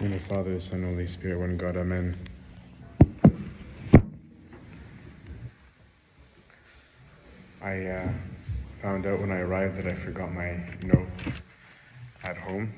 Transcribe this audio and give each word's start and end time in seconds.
In 0.00 0.10
the 0.10 0.18
Father, 0.18 0.58
Son, 0.58 0.82
Holy 0.82 1.06
Spirit, 1.06 1.38
one 1.38 1.56
God, 1.56 1.76
Amen. 1.76 2.16
I 7.60 7.86
uh, 7.86 8.08
found 8.80 9.06
out 9.06 9.20
when 9.20 9.30
I 9.30 9.38
arrived 9.40 9.76
that 9.76 9.86
I 9.86 9.94
forgot 9.94 10.32
my 10.32 10.58
notes 10.82 11.28
at 12.24 12.36
home. 12.36 12.72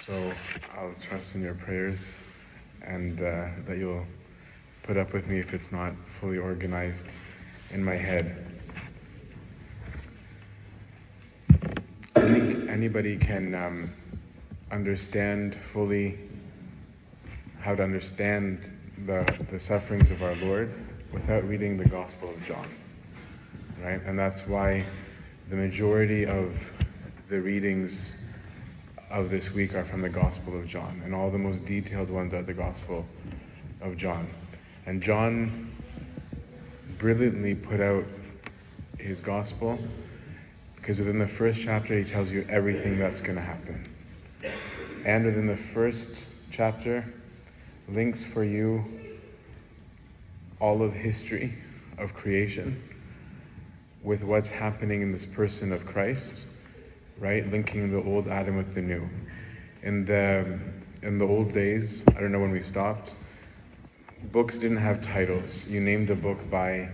So 0.00 0.32
I'll 0.76 0.94
trust 1.00 1.36
in 1.36 1.42
your 1.42 1.54
prayers 1.54 2.12
and 2.82 3.20
uh, 3.20 3.46
that 3.66 3.78
you'll 3.78 4.06
put 4.82 4.96
up 4.96 5.12
with 5.12 5.28
me 5.28 5.38
if 5.38 5.54
it's 5.54 5.70
not 5.70 5.94
fully 6.06 6.38
organized 6.38 7.06
in 7.70 7.84
my 7.84 7.94
head. 7.94 8.44
I 12.16 12.20
think 12.20 12.68
anybody 12.68 13.16
can 13.16 13.54
um, 13.54 13.90
understand 14.72 15.54
fully 15.54 16.18
how 17.60 17.74
to 17.74 17.82
understand 17.82 18.58
the, 19.06 19.24
the 19.50 19.58
sufferings 19.58 20.10
of 20.10 20.22
our 20.22 20.34
Lord 20.36 20.72
without 21.12 21.46
reading 21.46 21.76
the 21.76 21.88
Gospel 21.88 22.30
of 22.30 22.44
John. 22.44 22.66
Right? 23.82 24.00
And 24.04 24.18
that's 24.18 24.46
why 24.46 24.84
the 25.50 25.56
majority 25.56 26.26
of 26.26 26.72
the 27.28 27.40
readings 27.40 28.16
of 29.10 29.30
this 29.30 29.52
week 29.52 29.74
are 29.74 29.84
from 29.84 30.00
the 30.00 30.08
Gospel 30.08 30.58
of 30.58 30.66
John, 30.66 31.02
and 31.04 31.14
all 31.14 31.30
the 31.30 31.38
most 31.38 31.64
detailed 31.66 32.08
ones 32.08 32.32
are 32.32 32.42
the 32.42 32.54
Gospel 32.54 33.06
of 33.82 33.96
John. 33.98 34.28
And 34.86 35.02
John 35.02 35.70
brilliantly 36.98 37.54
put 37.54 37.80
out 37.80 38.04
his 38.98 39.20
Gospel 39.20 39.78
because 40.76 40.98
within 40.98 41.18
the 41.18 41.28
first 41.28 41.60
chapter, 41.60 41.96
he 41.96 42.04
tells 42.04 42.32
you 42.32 42.46
everything 42.48 42.98
that's 42.98 43.20
going 43.20 43.36
to 43.36 43.42
happen. 43.42 43.91
And 45.04 45.24
within 45.24 45.48
the 45.48 45.56
first 45.56 46.26
chapter, 46.52 47.12
links 47.88 48.22
for 48.22 48.44
you 48.44 48.84
all 50.60 50.80
of 50.80 50.92
history 50.92 51.54
of 51.98 52.14
creation 52.14 52.80
with 54.04 54.22
what's 54.22 54.50
happening 54.50 55.02
in 55.02 55.10
this 55.10 55.26
person 55.26 55.72
of 55.72 55.84
Christ, 55.84 56.32
right? 57.18 57.50
Linking 57.50 57.90
the 57.90 58.00
old 58.08 58.28
Adam 58.28 58.56
with 58.56 58.74
the 58.74 58.80
new. 58.82 59.08
In 59.82 60.04
the 60.04 60.60
in 61.02 61.18
the 61.18 61.26
old 61.26 61.52
days, 61.52 62.04
I 62.06 62.20
don't 62.20 62.30
know 62.30 62.38
when 62.38 62.52
we 62.52 62.62
stopped, 62.62 63.12
books 64.30 64.56
didn't 64.56 64.76
have 64.76 65.02
titles. 65.02 65.66
You 65.66 65.80
named 65.80 66.10
a 66.10 66.14
book 66.14 66.48
by 66.48 66.90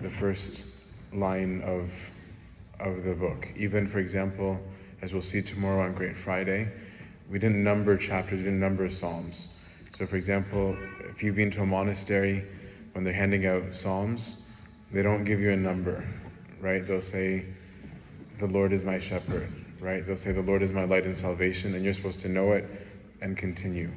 the 0.00 0.10
first 0.10 0.64
line 1.12 1.62
of 1.62 1.92
of 2.78 3.02
the 3.02 3.14
book. 3.14 3.48
Even 3.56 3.88
for 3.88 3.98
example, 3.98 4.60
as 5.02 5.12
we'll 5.12 5.22
see 5.22 5.42
tomorrow 5.42 5.82
on 5.82 5.92
Great 5.94 6.16
Friday, 6.16 6.70
we 7.30 7.38
didn't 7.38 7.62
number 7.62 7.96
chapters, 7.96 8.38
we 8.38 8.44
didn't 8.44 8.60
number 8.60 8.88
psalms. 8.88 9.48
So 9.96 10.06
for 10.06 10.16
example, 10.16 10.76
if 11.10 11.22
you've 11.22 11.36
been 11.36 11.50
to 11.52 11.62
a 11.62 11.66
monastery, 11.66 12.44
when 12.92 13.04
they're 13.04 13.12
handing 13.12 13.46
out 13.46 13.74
psalms, 13.74 14.42
they 14.92 15.02
don't 15.02 15.24
give 15.24 15.40
you 15.40 15.50
a 15.50 15.56
number 15.56 16.04
right? 16.60 16.86
They'll 16.86 17.00
say, 17.00 17.44
The 18.38 18.46
Lord 18.46 18.72
is 18.72 18.84
my 18.84 18.98
shepherd, 18.98 19.50
right? 19.80 20.06
They'll 20.06 20.16
say, 20.16 20.32
The 20.32 20.42
Lord 20.42 20.62
is 20.62 20.72
my 20.72 20.84
light 20.84 21.04
and 21.04 21.16
salvation, 21.16 21.74
and 21.74 21.84
you're 21.84 21.94
supposed 21.94 22.20
to 22.20 22.28
know 22.28 22.52
it 22.52 22.64
and 23.20 23.36
continue. 23.36 23.90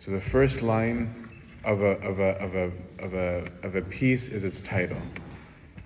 So 0.00 0.10
the 0.10 0.20
first 0.20 0.62
line 0.62 1.30
of 1.64 1.80
a, 1.80 1.98
of 2.00 2.18
a, 2.18 2.38
of 2.38 2.54
a, 2.54 2.72
of 2.98 3.14
a, 3.14 3.48
of 3.62 3.76
a 3.76 3.82
piece 3.82 4.28
is 4.28 4.44
its 4.44 4.60
title. 4.60 4.98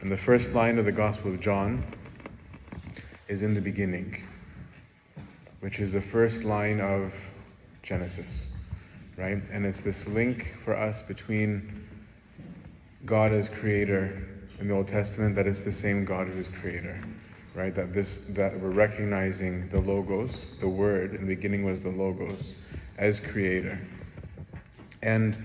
And 0.01 0.11
the 0.11 0.17
first 0.17 0.53
line 0.53 0.79
of 0.79 0.85
the 0.85 0.93
Gospel 0.93 1.33
of 1.33 1.41
John 1.41 1.85
is 3.29 3.43
in 3.43 3.55
the 3.55 3.61
beginning, 3.61 4.23
which 5.61 5.81
is 5.81 5.93
the 5.93 6.01
first 6.01 6.45
line 6.45 6.81
of 6.81 7.15
Genesis, 7.83 8.49
right? 9.17 9.43
And 9.53 9.65
it's 9.65 9.81
this 9.81 10.07
link 10.09 10.57
for 10.65 10.77
us 10.77 11.03
between 11.03 11.87
God 13.05 13.33
as 13.33 13.49
creator 13.49 14.27
in 14.61 14.69
the 14.69 14.75
Old 14.75 14.89
Testament 14.89 15.35
that 15.37 15.47
it's 15.47 15.63
the 15.63 15.73
same 15.73 16.05
God 16.05 16.29
who 16.29 16.39
is 16.39 16.49
creator, 16.49 17.01
right? 17.55 17.75
That 17.75 17.93
this 17.93 18.27
that 18.31 18.59
we're 18.59 18.71
recognizing 18.71 19.69
the 19.69 19.81
logos, 19.81 20.47
the 20.61 20.69
word 20.69 21.15
in 21.15 21.27
the 21.27 21.35
beginning 21.35 21.65
was 21.65 21.81
the 21.81 21.91
logos, 21.91 22.55
as 22.99 23.21
creator. 23.21 23.79
And 25.03 25.37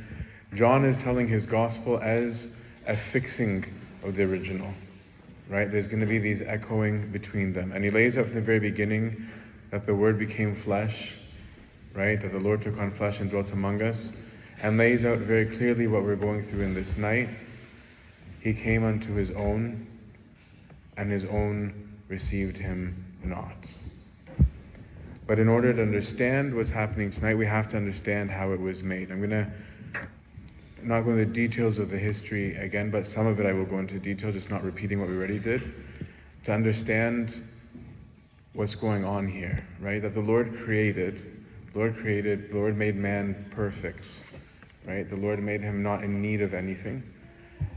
John 0.54 0.84
is 0.84 0.98
telling 0.98 1.28
his 1.28 1.46
gospel 1.46 2.00
as 2.02 2.56
a 2.88 2.96
fixing 2.96 3.66
of 4.04 4.16
the 4.16 4.24
original, 4.24 4.74
right? 5.50 5.72
There's 5.72 5.88
going 5.88 6.02
to 6.02 6.08
be 6.08 6.18
these 6.18 6.42
echoing 6.42 7.12
between 7.12 7.54
them. 7.54 7.72
And 7.72 7.84
he 7.84 7.92
lays 7.92 8.18
out 8.18 8.26
from 8.26 8.36
the 8.36 8.42
very 8.42 8.60
beginning 8.60 9.30
that 9.72 9.86
the 9.86 9.96
word 9.96 10.20
became 10.20 10.54
flesh, 10.54 11.16
right? 11.94 12.22
That 12.22 12.32
the 12.32 12.40
Lord 12.40 12.62
took 12.62 12.78
on 12.78 12.92
flesh 12.92 13.20
and 13.20 13.30
dwelt 13.30 13.52
among 13.52 13.82
us, 13.82 14.12
and 14.62 14.78
lays 14.78 15.04
out 15.04 15.18
very 15.18 15.46
clearly 15.46 15.88
what 15.88 16.04
we're 16.04 16.16
going 16.16 16.44
through 16.44 16.62
in 16.62 16.74
this 16.74 16.98
night 16.98 17.30
he 18.42 18.54
came 18.54 18.84
unto 18.84 19.14
his 19.14 19.32
own, 19.32 19.88
and 20.98 21.12
his 21.12 21.26
own 21.26 21.96
received 22.08 22.58
him 22.58 23.06
not. 23.24 23.56
But 25.28 25.38
in 25.40 25.48
order 25.48 25.72
to 25.72 25.82
understand 25.82 26.54
what's 26.54 26.72
happening 26.72 27.12
tonight, 27.12 27.36
we 27.36 27.46
have 27.46 27.70
to 27.70 27.78
understand 27.78 28.32
how 28.32 28.52
it 28.52 28.60
was 28.60 28.82
made. 28.84 29.12
I'm 29.12 29.20
going 29.20 29.30
to 29.30 29.48
not 30.82 31.04
go 31.04 31.12
into 31.12 31.26
the 31.26 31.32
details 31.32 31.78
of 31.78 31.92
the 31.92 32.00
history 32.00 32.56
again, 32.56 32.90
but 32.90 33.06
some 33.06 33.28
of 33.28 33.40
it 33.40 33.46
I 33.46 33.54
will 33.54 33.66
go 33.66 33.78
into 33.78 34.00
detail, 34.00 34.32
just 34.32 34.50
not 34.50 34.64
repeating 34.64 35.00
what 35.00 35.08
we 35.08 35.16
already 35.16 35.38
did, 35.38 35.72
to 36.46 36.52
understand 36.52 37.32
what's 38.54 38.76
going 38.76 39.06
on 39.06 39.28
here, 39.28 39.66
right? 39.80 40.02
That 40.02 40.14
the 40.14 40.22
Lord 40.22 40.56
created, 40.56 41.44
Lord 41.74 41.96
created, 41.96 42.54
Lord 42.54 42.78
made 42.78 42.96
man 42.96 43.50
perfect, 43.52 44.06
right? 44.86 45.10
The 45.10 45.16
Lord 45.16 45.42
made 45.42 45.62
him 45.62 45.82
not 45.82 46.04
in 46.04 46.22
need 46.22 46.42
of 46.42 46.54
anything. 46.54 47.04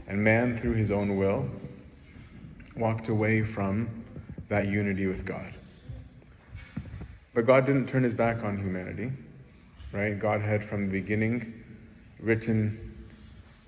And 0.07 0.23
man, 0.23 0.57
through 0.57 0.73
his 0.73 0.91
own 0.91 1.17
will, 1.17 1.49
walked 2.75 3.07
away 3.07 3.41
from 3.43 4.03
that 4.49 4.67
unity 4.67 5.07
with 5.07 5.25
God. 5.25 5.53
But 7.33 7.45
God 7.45 7.65
didn't 7.65 7.87
turn 7.87 8.03
his 8.03 8.13
back 8.13 8.43
on 8.43 8.57
humanity, 8.57 9.11
right? 9.91 10.17
God 10.17 10.41
had 10.41 10.63
from 10.63 10.87
the 10.87 10.91
beginning 10.91 11.63
written 12.19 13.07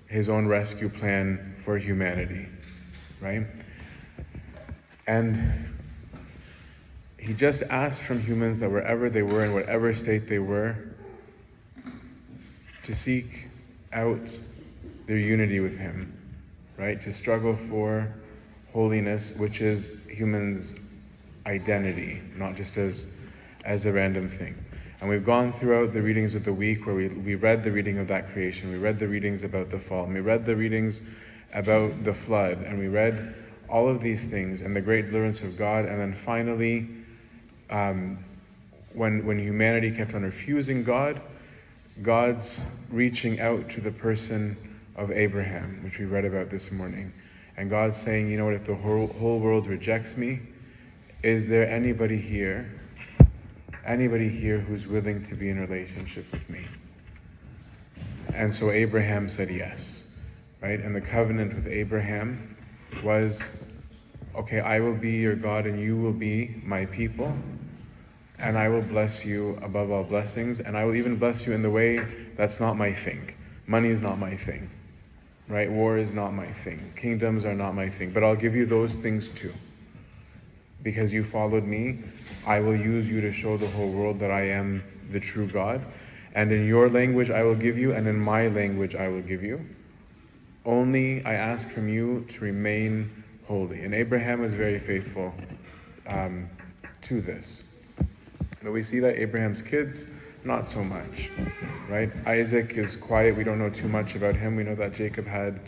his 0.06 0.28
own 0.28 0.46
rescue 0.46 0.88
plan 0.88 1.54
for 1.58 1.76
humanity, 1.78 2.48
right? 3.20 3.46
And 5.06 5.77
he 7.28 7.34
just 7.34 7.62
asked 7.70 8.02
from 8.02 8.20
humans 8.20 8.58
that 8.58 8.70
wherever 8.70 9.08
they 9.08 9.22
were, 9.22 9.44
in 9.44 9.54
whatever 9.54 9.94
state 9.94 10.26
they 10.26 10.40
were, 10.40 10.76
to 12.82 12.94
seek 12.94 13.46
out 13.92 14.18
their 15.06 15.18
unity 15.18 15.60
with 15.60 15.78
him 15.78 16.18
right? 16.78 17.02
To 17.02 17.12
struggle 17.12 17.56
for 17.56 18.14
holiness, 18.72 19.34
which 19.36 19.60
is 19.60 19.92
humans' 20.08 20.74
identity, 21.44 22.22
not 22.36 22.56
just 22.56 22.76
as, 22.76 23.06
as 23.64 23.84
a 23.84 23.92
random 23.92 24.28
thing. 24.28 24.64
And 25.00 25.10
we've 25.10 25.24
gone 25.24 25.52
throughout 25.52 25.92
the 25.92 26.02
readings 26.02 26.34
of 26.34 26.44
the 26.44 26.52
week 26.52 26.86
where 26.86 26.94
we, 26.94 27.08
we 27.08 27.34
read 27.34 27.62
the 27.64 27.72
reading 27.72 27.98
of 27.98 28.08
that 28.08 28.32
creation, 28.32 28.70
we 28.70 28.78
read 28.78 28.98
the 28.98 29.08
readings 29.08 29.42
about 29.42 29.70
the 29.70 29.78
fall, 29.78 30.04
and 30.04 30.14
we 30.14 30.20
read 30.20 30.44
the 30.44 30.56
readings 30.56 31.00
about 31.52 32.04
the 32.04 32.14
flood, 32.14 32.58
and 32.62 32.78
we 32.78 32.88
read 32.88 33.34
all 33.68 33.88
of 33.88 34.00
these 34.00 34.24
things 34.24 34.62
and 34.62 34.74
the 34.74 34.80
great 34.80 35.06
deliverance 35.06 35.42
of 35.42 35.56
God. 35.56 35.84
And 35.84 36.00
then 36.00 36.14
finally, 36.14 36.88
um, 37.70 38.24
when, 38.92 39.24
when 39.24 39.38
humanity 39.38 39.90
kept 39.90 40.14
on 40.14 40.22
refusing 40.22 40.84
God, 40.84 41.20
God's 42.02 42.62
reaching 42.90 43.40
out 43.40 43.68
to 43.70 43.80
the 43.80 43.90
person 43.90 44.56
of 44.96 45.10
Abraham, 45.10 45.82
which 45.84 45.98
we 45.98 46.04
read 46.04 46.24
about 46.24 46.50
this 46.50 46.70
morning. 46.72 47.12
And 47.56 47.68
God's 47.68 47.96
saying, 47.96 48.30
you 48.30 48.36
know 48.36 48.44
what, 48.44 48.54
if 48.54 48.64
the 48.64 48.74
whole, 48.74 49.08
whole 49.08 49.40
world 49.40 49.66
rejects 49.66 50.16
me, 50.16 50.40
is 51.22 51.48
there 51.48 51.68
anybody 51.68 52.16
here, 52.16 52.80
anybody 53.84 54.28
here 54.28 54.60
who's 54.60 54.86
willing 54.86 55.22
to 55.24 55.34
be 55.34 55.50
in 55.50 55.58
relationship 55.58 56.30
with 56.30 56.48
me? 56.48 56.66
And 58.32 58.54
so 58.54 58.70
Abraham 58.70 59.28
said 59.28 59.50
yes, 59.50 60.04
right? 60.60 60.78
And 60.78 60.94
the 60.94 61.00
covenant 61.00 61.54
with 61.54 61.66
Abraham 61.66 62.56
was, 63.02 63.50
okay, 64.36 64.60
I 64.60 64.78
will 64.78 64.94
be 64.94 65.12
your 65.12 65.34
God 65.34 65.66
and 65.66 65.80
you 65.80 65.96
will 65.96 66.12
be 66.12 66.60
my 66.64 66.86
people. 66.86 67.34
And 68.38 68.56
I 68.56 68.68
will 68.68 68.82
bless 68.82 69.24
you 69.24 69.58
above 69.62 69.90
all 69.90 70.04
blessings. 70.04 70.60
And 70.60 70.76
I 70.76 70.84
will 70.84 70.94
even 70.94 71.16
bless 71.16 71.46
you 71.46 71.52
in 71.52 71.62
the 71.62 71.70
way 71.70 71.98
that's 72.36 72.60
not 72.60 72.76
my 72.76 72.92
thing. 72.92 73.34
Money 73.66 73.88
is 73.88 74.00
not 74.00 74.18
my 74.18 74.36
thing 74.36 74.70
right? 75.48 75.70
War 75.70 75.98
is 75.98 76.12
not 76.12 76.32
my 76.32 76.46
thing. 76.46 76.92
Kingdoms 76.96 77.44
are 77.44 77.54
not 77.54 77.74
my 77.74 77.88
thing. 77.88 78.10
But 78.10 78.22
I'll 78.22 78.36
give 78.36 78.54
you 78.54 78.66
those 78.66 78.94
things 78.94 79.30
too. 79.30 79.52
Because 80.82 81.12
you 81.12 81.24
followed 81.24 81.64
me, 81.64 82.00
I 82.46 82.60
will 82.60 82.76
use 82.76 83.08
you 83.08 83.20
to 83.22 83.32
show 83.32 83.56
the 83.56 83.66
whole 83.68 83.90
world 83.90 84.20
that 84.20 84.30
I 84.30 84.42
am 84.42 84.84
the 85.10 85.20
true 85.20 85.46
God. 85.46 85.84
And 86.34 86.52
in 86.52 86.66
your 86.66 86.88
language 86.88 87.30
I 87.30 87.42
will 87.42 87.56
give 87.56 87.78
you, 87.78 87.92
and 87.92 88.06
in 88.06 88.20
my 88.20 88.48
language 88.48 88.94
I 88.94 89.08
will 89.08 89.22
give 89.22 89.42
you. 89.42 89.66
Only 90.64 91.24
I 91.24 91.34
ask 91.34 91.68
from 91.70 91.88
you 91.88 92.26
to 92.28 92.44
remain 92.44 93.24
holy. 93.46 93.82
And 93.82 93.94
Abraham 93.94 94.42
was 94.42 94.52
very 94.52 94.78
faithful 94.78 95.34
um, 96.06 96.48
to 97.02 97.20
this. 97.20 97.64
But 98.62 98.72
we 98.72 98.82
see 98.82 98.98
that 99.00 99.16
Abraham's 99.16 99.62
kids 99.62 100.04
not 100.44 100.68
so 100.68 100.82
much, 100.82 101.30
right? 101.88 102.10
Isaac 102.26 102.72
is 102.72 102.96
quiet. 102.96 103.36
We 103.36 103.44
don't 103.44 103.58
know 103.58 103.70
too 103.70 103.88
much 103.88 104.14
about 104.14 104.34
him. 104.34 104.56
We 104.56 104.64
know 104.64 104.74
that 104.74 104.94
Jacob 104.94 105.26
had 105.26 105.60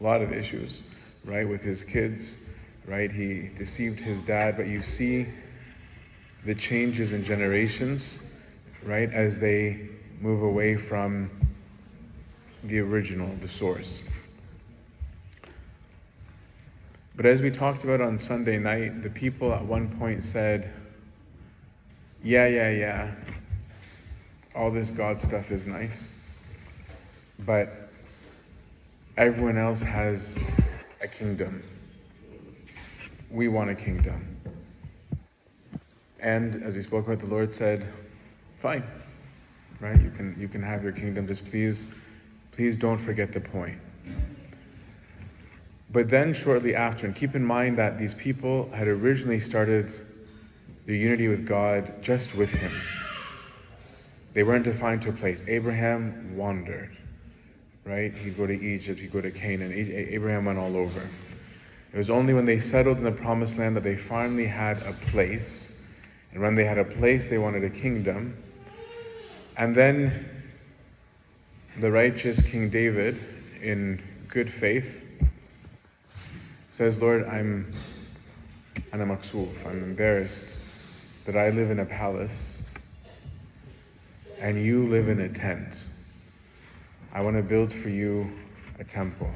a 0.00 0.04
lot 0.04 0.22
of 0.22 0.32
issues, 0.32 0.82
right, 1.24 1.48
with 1.48 1.62
his 1.62 1.84
kids, 1.84 2.38
right? 2.86 3.10
He 3.10 3.50
deceived 3.56 4.00
his 4.00 4.20
dad, 4.22 4.56
but 4.56 4.66
you 4.66 4.82
see 4.82 5.26
the 6.44 6.54
changes 6.54 7.12
in 7.12 7.24
generations, 7.24 8.18
right, 8.82 9.12
as 9.12 9.38
they 9.38 9.88
move 10.20 10.42
away 10.42 10.76
from 10.76 11.30
the 12.64 12.78
original, 12.78 13.34
the 13.40 13.48
source. 13.48 14.00
But 17.14 17.26
as 17.26 17.40
we 17.40 17.50
talked 17.50 17.82
about 17.82 18.00
on 18.00 18.18
Sunday 18.18 18.58
night, 18.58 19.02
the 19.02 19.10
people 19.10 19.52
at 19.52 19.64
one 19.64 19.88
point 19.98 20.22
said, 20.22 20.72
Yeah, 22.22 22.48
yeah, 22.48 22.70
yeah, 22.70 23.10
all 24.52 24.72
this 24.72 24.90
God 24.90 25.20
stuff 25.20 25.52
is 25.52 25.66
nice, 25.66 26.12
but 27.38 27.90
everyone 29.16 29.56
else 29.56 29.80
has 29.80 30.42
a 31.00 31.06
kingdom. 31.06 31.62
We 33.30 33.46
want 33.46 33.70
a 33.70 33.74
kingdom. 33.76 34.36
And 36.18 36.60
as 36.64 36.74
we 36.74 36.82
spoke 36.82 37.06
about, 37.06 37.20
the 37.20 37.26
Lord 37.26 37.54
said, 37.54 37.86
Fine, 38.58 38.82
right? 39.78 40.00
You 40.02 40.10
can, 40.10 40.36
you 40.40 40.48
can 40.48 40.60
have 40.60 40.82
your 40.82 40.90
kingdom, 40.90 41.28
just 41.28 41.46
please, 41.46 41.86
please 42.50 42.76
don't 42.76 42.98
forget 42.98 43.32
the 43.32 43.40
point. 43.40 43.78
But 45.92 46.08
then, 46.08 46.34
shortly 46.34 46.74
after, 46.74 47.06
and 47.06 47.14
keep 47.14 47.36
in 47.36 47.44
mind 47.44 47.78
that 47.78 47.96
these 47.96 48.12
people 48.12 48.68
had 48.74 48.88
originally 48.88 49.38
started 49.38 50.07
their 50.88 50.96
unity 50.96 51.28
with 51.28 51.46
God 51.46 52.02
just 52.02 52.34
with 52.34 52.50
Him. 52.50 52.72
They 54.32 54.42
weren't 54.42 54.64
defined 54.64 55.02
to 55.02 55.10
a 55.10 55.12
place. 55.12 55.44
Abraham 55.46 56.34
wandered, 56.34 56.96
right? 57.84 58.10
He'd 58.14 58.38
go 58.38 58.46
to 58.46 58.58
Egypt, 58.58 58.98
he'd 58.98 59.12
go 59.12 59.20
to 59.20 59.30
Canaan. 59.30 59.70
Abraham 59.70 60.46
went 60.46 60.58
all 60.58 60.74
over. 60.78 61.02
It 61.92 61.98
was 61.98 62.08
only 62.08 62.32
when 62.32 62.46
they 62.46 62.58
settled 62.58 62.96
in 62.96 63.04
the 63.04 63.12
promised 63.12 63.58
land 63.58 63.76
that 63.76 63.82
they 63.82 63.98
finally 63.98 64.46
had 64.46 64.78
a 64.84 64.94
place. 65.10 65.70
And 66.32 66.40
when 66.40 66.54
they 66.54 66.64
had 66.64 66.78
a 66.78 66.84
place, 66.84 67.26
they 67.26 67.36
wanted 67.36 67.64
a 67.64 67.70
kingdom. 67.70 68.42
And 69.58 69.74
then 69.74 70.26
the 71.78 71.92
righteous 71.92 72.40
King 72.40 72.70
David, 72.70 73.22
in 73.60 74.00
good 74.26 74.50
faith, 74.50 75.04
says, 76.70 76.98
Lord, 77.02 77.28
I'm. 77.28 77.70
I'm 78.90 79.82
embarrassed 79.82 80.56
that 81.28 81.36
I 81.36 81.50
live 81.50 81.70
in 81.70 81.80
a 81.80 81.84
palace 81.84 82.62
and 84.40 84.58
you 84.58 84.88
live 84.88 85.10
in 85.10 85.20
a 85.20 85.28
tent. 85.28 85.84
I 87.12 87.20
want 87.20 87.36
to 87.36 87.42
build 87.42 87.70
for 87.70 87.90
you 87.90 88.32
a 88.78 88.84
temple. 88.84 89.30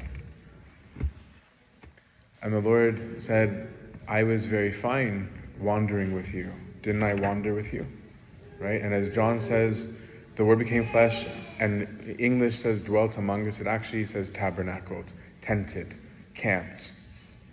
And 2.41 2.51
the 2.51 2.61
Lord 2.61 3.21
said, 3.21 3.71
I 4.07 4.23
was 4.23 4.47
very 4.47 4.71
fine 4.71 5.29
wandering 5.59 6.15
with 6.15 6.33
you. 6.33 6.51
Didn't 6.81 7.03
I 7.03 7.13
wander 7.13 7.53
with 7.53 7.71
you? 7.71 7.85
Right? 8.59 8.81
And 8.81 8.91
as 8.91 9.13
John 9.13 9.39
says, 9.39 9.87
the 10.35 10.43
word 10.43 10.57
became 10.57 10.87
flesh, 10.87 11.27
and 11.59 12.15
English 12.17 12.57
says 12.57 12.81
dwelt 12.81 13.17
among 13.17 13.47
us. 13.47 13.59
It 13.59 13.67
actually 13.67 14.05
says 14.05 14.31
tabernacled, 14.31 15.13
tented, 15.41 15.93
camped. 16.33 16.91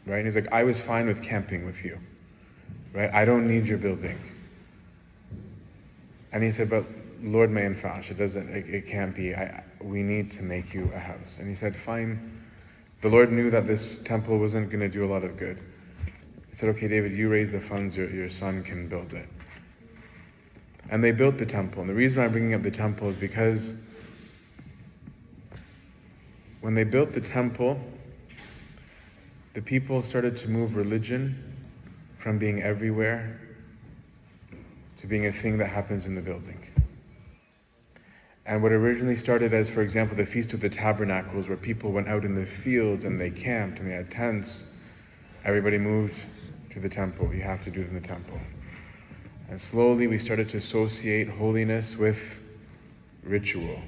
Right? 0.07 0.17
And 0.17 0.27
he's 0.27 0.35
like, 0.35 0.51
I 0.51 0.63
was 0.63 0.81
fine 0.81 1.09
with 1.09 1.23
camping 1.23 1.67
with 1.67 1.85
you. 1.85 1.99
Right? 2.93 3.13
I 3.13 3.25
don't 3.25 3.47
need 3.47 3.67
your 3.67 3.79
building. 3.79 4.19
And 6.33 6.43
he 6.43 6.51
said, 6.51 6.71
but 6.71 6.85
Lord 7.23 7.51
may 7.51 7.67
it 7.67 8.19
doesn't, 8.19 8.49
it, 8.49 8.69
it 8.69 8.87
can't 8.87 9.15
be. 9.15 9.35
I, 9.35 9.63
we 9.81 10.03
need 10.03 10.31
to 10.33 10.43
make 10.43 10.73
you 10.73 10.91
a 10.95 10.99
house. 10.99 11.37
And 11.39 11.49
he 11.49 11.55
said, 11.55 11.77
fine. 11.77 12.43
The 13.03 13.09
Lord 13.09 13.33
knew 13.33 13.51
that 13.51 13.67
this 13.67 13.99
temple 14.01 14.39
wasn't 14.39 14.71
going 14.71 14.81
to 14.81 14.89
do 14.89 15.05
a 15.05 15.11
lot 15.11 15.25
of 15.25 15.37
good. 15.37 15.59
He 16.49 16.57
said, 16.57 16.69
okay, 16.71 16.89
David, 16.89 17.13
you 17.13 17.29
raise 17.29 17.51
the 17.51 17.61
funds, 17.61 17.97
your, 17.97 18.11
your 18.11 18.31
son 18.31 18.63
can 18.63 18.89
build 18.89 19.15
it. 19.15 19.29
And 20.91 21.03
they 21.03 21.13
built 21.13 21.39
the 21.39 21.47
temple. 21.47 21.83
And 21.83 21.91
the 21.91 21.95
reason 21.95 22.19
I'm 22.19 22.33
bringing 22.33 22.55
up 22.55 22.63
the 22.63 22.71
temple 22.71 23.11
is 23.11 23.17
because 23.17 23.75
when 26.61 26.75
they 26.75 26.85
built 26.85 27.13
the 27.13 27.21
temple, 27.21 27.81
the 29.55 29.63
people 29.63 30.03
started 30.03 30.37
to 30.39 30.49
move 30.49 30.77
religion 30.77 31.50
from 32.21 32.39
being 32.39 32.63
everywhere 32.63 33.41
to 34.99 35.07
being 35.07 35.25
a 35.25 35.33
thing 35.33 35.57
that 35.57 35.69
happens 35.69 36.07
in 36.07 36.15
the 36.15 36.21
building. 36.21 36.67
And 38.45 38.63
what 38.63 38.73
originally 38.73 39.17
started 39.17 39.55
as, 39.55 39.71
for 39.71 39.81
example, 39.81 40.17
the 40.17 40.27
Feast 40.27 40.53
of 40.53 40.61
the 40.61 40.69
Tabernacles, 40.69 41.49
where 41.49 41.57
people 41.57 41.93
went 41.93 42.09
out 42.09 42.25
in 42.25 42.35
the 42.35 42.45
fields 42.45 43.05
and 43.05 43.19
they 43.19 43.31
camped 43.31 43.79
and 43.79 43.91
they 43.91 43.95
had 43.95 44.11
tents, 44.11 44.67
everybody 45.45 45.79
moved 45.79 46.27
to 46.71 46.79
the 46.79 46.89
temple. 46.89 47.33
You 47.33 47.43
have 47.43 47.63
to 47.63 47.71
do 47.71 47.81
it 47.81 47.89
in 47.89 47.95
the 47.95 48.07
temple. 48.07 48.39
And 49.49 49.59
slowly 49.59 50.07
we 50.07 50.19
started 50.19 50.49
to 50.51 50.59
associate 50.59 51.29
holiness 51.29 51.97
with 51.97 52.43
ritual, 53.23 53.81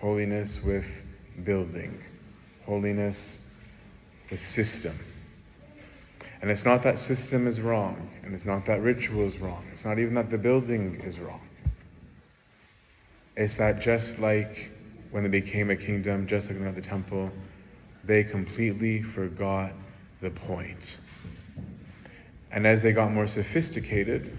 holiness 0.00 0.62
with 0.62 1.04
building, 1.44 2.02
holiness 2.64 3.50
with 4.30 4.40
system. 4.40 4.98
And 6.40 6.50
it's 6.50 6.64
not 6.64 6.82
that 6.84 6.98
system 6.98 7.46
is 7.46 7.60
wrong, 7.60 8.10
and 8.22 8.34
it's 8.34 8.46
not 8.46 8.64
that 8.66 8.80
ritual 8.80 9.26
is 9.26 9.38
wrong. 9.38 9.64
It's 9.70 9.84
not 9.84 9.98
even 9.98 10.14
that 10.14 10.30
the 10.30 10.38
building 10.38 11.00
is 11.04 11.18
wrong. 11.18 11.42
It's 13.36 13.56
that 13.56 13.80
just 13.80 14.18
like 14.18 14.70
when 15.10 15.22
they 15.22 15.28
became 15.28 15.70
a 15.70 15.76
kingdom, 15.76 16.26
just 16.26 16.50
like 16.50 16.74
the 16.74 16.80
temple, 16.80 17.30
they 18.04 18.24
completely 18.24 19.02
forgot 19.02 19.72
the 20.20 20.30
point. 20.30 20.98
And 22.50 22.66
as 22.66 22.82
they 22.82 22.92
got 22.92 23.12
more 23.12 23.26
sophisticated, 23.26 24.36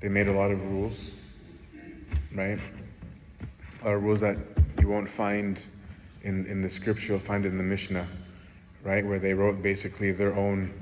they 0.00 0.08
made 0.08 0.26
a 0.26 0.32
lot 0.32 0.50
of 0.50 0.62
rules, 0.64 1.12
right? 2.34 2.58
A 3.82 3.84
lot 3.84 3.94
of 3.94 4.02
rules 4.02 4.20
that 4.20 4.36
you 4.80 4.88
won't 4.88 5.08
find 5.08 5.58
in, 6.22 6.46
in 6.46 6.60
the 6.60 6.68
scripture, 6.68 7.12
you'll 7.12 7.20
find 7.20 7.46
in 7.46 7.56
the 7.56 7.62
Mishnah, 7.62 8.06
right? 8.82 9.04
Where 9.04 9.18
they 9.18 9.34
wrote 9.34 9.62
basically 9.62 10.12
their 10.12 10.34
own 10.34 10.72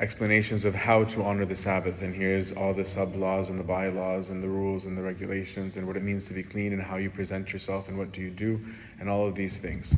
explanations 0.00 0.64
of 0.64 0.74
how 0.74 1.04
to 1.04 1.22
honor 1.22 1.44
the 1.44 1.56
Sabbath. 1.56 2.02
And 2.02 2.14
here's 2.14 2.52
all 2.52 2.72
the 2.72 2.84
sub 2.84 3.16
laws 3.16 3.50
and 3.50 3.58
the 3.58 3.64
bylaws 3.64 4.30
and 4.30 4.42
the 4.42 4.48
rules 4.48 4.84
and 4.84 4.96
the 4.96 5.02
regulations 5.02 5.76
and 5.76 5.86
what 5.86 5.96
it 5.96 6.02
means 6.02 6.24
to 6.24 6.32
be 6.32 6.42
clean 6.42 6.72
and 6.72 6.80
how 6.80 6.96
you 6.96 7.10
present 7.10 7.52
yourself 7.52 7.88
and 7.88 7.98
what 7.98 8.12
do 8.12 8.20
you 8.20 8.30
do 8.30 8.60
and 9.00 9.08
all 9.08 9.26
of 9.26 9.34
these 9.34 9.58
things. 9.58 9.94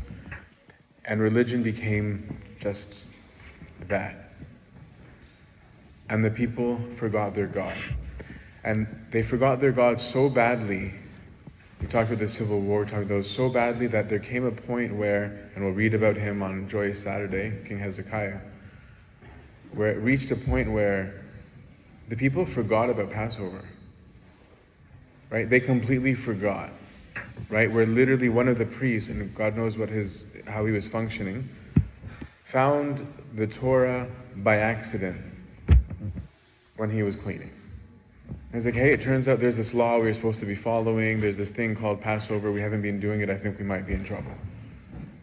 And 1.04 1.20
religion 1.20 1.62
became 1.62 2.40
just 2.60 3.04
that. 3.80 4.32
And 6.08 6.24
the 6.24 6.30
people 6.30 6.80
forgot 6.96 7.34
their 7.34 7.46
God. 7.46 7.76
And 8.64 8.86
they 9.10 9.22
forgot 9.22 9.60
their 9.60 9.72
God 9.72 10.00
so 10.00 10.28
badly. 10.28 10.92
We 11.80 11.86
talked 11.86 12.08
about 12.08 12.18
the 12.18 12.28
Civil 12.28 12.60
War, 12.60 12.80
we 12.80 12.86
talked 12.86 13.02
about 13.02 13.08
those 13.08 13.30
so 13.30 13.48
badly 13.48 13.86
that 13.88 14.08
there 14.08 14.18
came 14.18 14.44
a 14.44 14.52
point 14.52 14.94
where, 14.94 15.50
and 15.54 15.64
we'll 15.64 15.74
read 15.74 15.94
about 15.94 16.16
him 16.16 16.42
on 16.42 16.68
Joyous 16.68 17.02
Saturday, 17.02 17.58
King 17.64 17.78
Hezekiah 17.78 18.40
where 19.72 19.92
it 19.92 19.98
reached 19.98 20.30
a 20.30 20.36
point 20.36 20.70
where 20.70 21.22
the 22.08 22.16
people 22.16 22.44
forgot 22.44 22.90
about 22.90 23.10
Passover. 23.10 23.64
Right? 25.28 25.48
They 25.48 25.60
completely 25.60 26.14
forgot. 26.14 26.70
Right? 27.48 27.70
Where 27.70 27.86
literally 27.86 28.28
one 28.28 28.48
of 28.48 28.58
the 28.58 28.66
priests, 28.66 29.08
and 29.08 29.34
God 29.34 29.56
knows 29.56 29.78
what 29.78 29.88
his 29.88 30.24
how 30.46 30.66
he 30.66 30.72
was 30.72 30.88
functioning, 30.88 31.48
found 32.44 33.06
the 33.34 33.46
Torah 33.46 34.08
by 34.36 34.56
accident 34.56 35.20
when 36.76 36.90
he 36.90 37.02
was 37.02 37.14
cleaning. 37.14 37.50
He's 38.52 38.64
like, 38.64 38.74
hey, 38.74 38.92
it 38.92 39.00
turns 39.00 39.28
out 39.28 39.38
there's 39.38 39.56
this 39.56 39.74
law 39.74 39.98
we 39.98 40.08
are 40.08 40.14
supposed 40.14 40.40
to 40.40 40.46
be 40.46 40.56
following. 40.56 41.20
There's 41.20 41.36
this 41.36 41.50
thing 41.50 41.76
called 41.76 42.00
Passover. 42.00 42.50
We 42.50 42.60
haven't 42.60 42.82
been 42.82 42.98
doing 42.98 43.20
it. 43.20 43.30
I 43.30 43.36
think 43.36 43.58
we 43.58 43.64
might 43.64 43.86
be 43.86 43.92
in 43.92 44.04
trouble. 44.04 44.32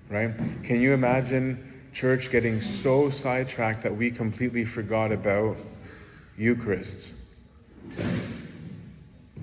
Right? 0.10 0.32
Can 0.64 0.80
you 0.80 0.94
imagine 0.94 1.78
church 1.98 2.30
getting 2.30 2.62
so 2.62 3.10
sidetracked 3.10 3.82
that 3.82 3.96
we 3.96 4.12
completely 4.12 4.64
forgot 4.64 5.12
about 5.12 5.58
Eucharist. 6.38 6.98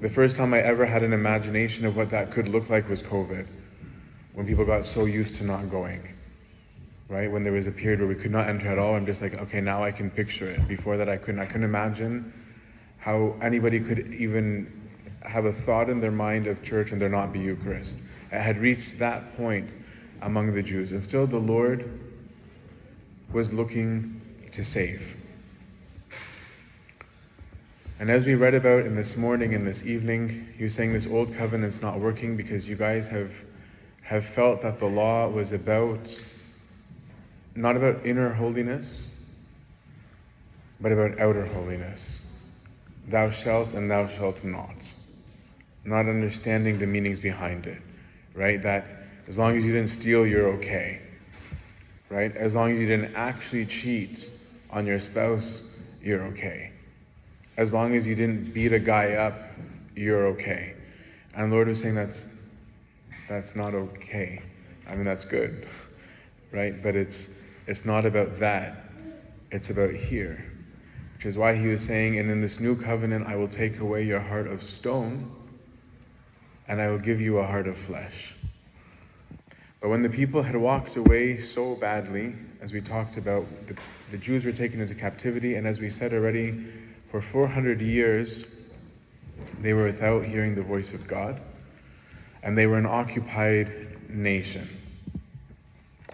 The 0.00 0.08
first 0.08 0.36
time 0.36 0.54
I 0.54 0.60
ever 0.60 0.86
had 0.86 1.02
an 1.02 1.12
imagination 1.12 1.84
of 1.84 1.96
what 1.96 2.10
that 2.10 2.30
could 2.30 2.48
look 2.48 2.70
like 2.70 2.88
was 2.88 3.02
COVID, 3.02 3.48
when 4.34 4.46
people 4.46 4.64
got 4.64 4.86
so 4.86 5.04
used 5.04 5.34
to 5.36 5.44
not 5.44 5.68
going. 5.68 6.14
Right? 7.08 7.28
When 7.28 7.42
there 7.42 7.52
was 7.52 7.66
a 7.66 7.72
period 7.72 7.98
where 7.98 8.08
we 8.08 8.14
could 8.14 8.30
not 8.30 8.48
enter 8.48 8.68
at 8.68 8.78
all, 8.78 8.94
I'm 8.94 9.04
just 9.04 9.20
like, 9.20 9.34
okay, 9.34 9.60
now 9.60 9.82
I 9.82 9.90
can 9.90 10.08
picture 10.08 10.48
it. 10.48 10.68
Before 10.68 10.96
that, 10.96 11.08
I 11.08 11.16
couldn't. 11.16 11.40
I 11.40 11.46
couldn't 11.46 11.64
imagine 11.64 12.32
how 13.04 13.36
anybody 13.42 13.78
could 13.80 14.14
even 14.14 14.88
have 15.20 15.44
a 15.44 15.52
thought 15.52 15.90
in 15.90 16.00
their 16.00 16.10
mind 16.10 16.46
of 16.46 16.62
church 16.62 16.90
and 16.90 17.02
there 17.02 17.10
not 17.10 17.34
be 17.34 17.38
Eucharist. 17.38 17.96
It 18.32 18.40
had 18.40 18.58
reached 18.58 18.98
that 18.98 19.36
point 19.36 19.68
among 20.22 20.54
the 20.54 20.62
Jews. 20.62 20.90
And 20.90 21.02
still, 21.02 21.26
the 21.26 21.36
Lord 21.38 22.00
was 23.30 23.52
looking 23.52 24.22
to 24.52 24.64
save. 24.64 25.18
And 28.00 28.10
as 28.10 28.24
we 28.24 28.36
read 28.36 28.54
about 28.54 28.86
in 28.86 28.94
this 28.94 29.18
morning 29.18 29.54
and 29.54 29.66
this 29.66 29.84
evening, 29.84 30.54
you're 30.58 30.70
saying 30.70 30.94
this 30.94 31.06
old 31.06 31.34
covenant's 31.34 31.82
not 31.82 32.00
working 32.00 32.38
because 32.38 32.66
you 32.66 32.74
guys 32.74 33.06
have, 33.08 33.44
have 34.00 34.24
felt 34.24 34.62
that 34.62 34.78
the 34.78 34.86
law 34.86 35.28
was 35.28 35.52
about, 35.52 36.18
not 37.54 37.76
about 37.76 38.06
inner 38.06 38.32
holiness, 38.32 39.08
but 40.80 40.90
about 40.90 41.20
outer 41.20 41.44
holiness. 41.44 42.23
Thou 43.08 43.30
shalt 43.30 43.74
and 43.74 43.90
thou 43.90 44.06
shalt 44.06 44.42
not. 44.44 44.76
Not 45.84 46.06
understanding 46.06 46.78
the 46.78 46.86
meanings 46.86 47.20
behind 47.20 47.66
it, 47.66 47.82
right? 48.34 48.62
That 48.62 48.86
as 49.28 49.36
long 49.36 49.56
as 49.56 49.64
you 49.64 49.72
didn't 49.72 49.90
steal, 49.90 50.26
you're 50.26 50.48
okay, 50.54 51.02
right? 52.08 52.34
As 52.36 52.54
long 52.54 52.72
as 52.72 52.78
you 52.78 52.86
didn't 52.86 53.14
actually 53.14 53.66
cheat 53.66 54.30
on 54.70 54.86
your 54.86 54.98
spouse, 54.98 55.62
you're 56.00 56.22
okay 56.24 56.74
as 57.56 57.72
long 57.72 57.94
as 57.94 58.06
you 58.06 58.14
didn't 58.14 58.52
beat 58.52 58.72
a 58.72 58.78
guy 58.78 59.14
up, 59.14 59.34
you're 59.94 60.26
okay. 60.28 60.74
And 61.34 61.52
Lord 61.52 61.68
was 61.68 61.80
saying 61.80 61.94
that's 61.94 62.26
that's 63.28 63.56
not 63.56 63.74
okay. 63.74 64.42
I 64.88 64.94
mean 64.94 65.04
that's 65.04 65.24
good, 65.24 65.66
right? 66.52 66.82
But 66.82 66.96
it's 66.96 67.28
it's 67.66 67.84
not 67.84 68.04
about 68.04 68.38
that. 68.38 68.84
It's 69.50 69.70
about 69.70 69.94
here. 69.94 70.52
Which 71.24 71.30
is 71.30 71.38
why 71.38 71.54
he 71.54 71.68
was 71.68 71.80
saying, 71.80 72.18
and 72.18 72.30
in 72.30 72.42
this 72.42 72.60
new 72.60 72.76
covenant 72.76 73.26
I 73.26 73.34
will 73.36 73.48
take 73.48 73.78
away 73.78 74.02
your 74.02 74.20
heart 74.20 74.46
of 74.46 74.62
stone 74.62 75.34
and 76.68 76.82
I 76.82 76.90
will 76.90 76.98
give 76.98 77.18
you 77.18 77.38
a 77.38 77.46
heart 77.46 77.66
of 77.66 77.78
flesh. 77.78 78.34
But 79.80 79.88
when 79.88 80.02
the 80.02 80.10
people 80.10 80.42
had 80.42 80.54
walked 80.54 80.96
away 80.96 81.38
so 81.38 81.76
badly, 81.76 82.34
as 82.60 82.74
we 82.74 82.82
talked 82.82 83.16
about, 83.16 83.46
the, 83.66 83.74
the 84.10 84.18
Jews 84.18 84.44
were 84.44 84.52
taken 84.52 84.82
into 84.82 84.94
captivity, 84.94 85.54
and 85.54 85.66
as 85.66 85.80
we 85.80 85.88
said 85.88 86.12
already, 86.12 86.62
for 87.10 87.22
400 87.22 87.80
years, 87.80 88.44
they 89.62 89.72
were 89.72 89.86
without 89.86 90.26
hearing 90.26 90.54
the 90.54 90.62
voice 90.62 90.92
of 90.92 91.08
God, 91.08 91.40
and 92.42 92.58
they 92.58 92.66
were 92.66 92.76
an 92.76 92.84
occupied 92.84 94.10
nation. 94.10 94.68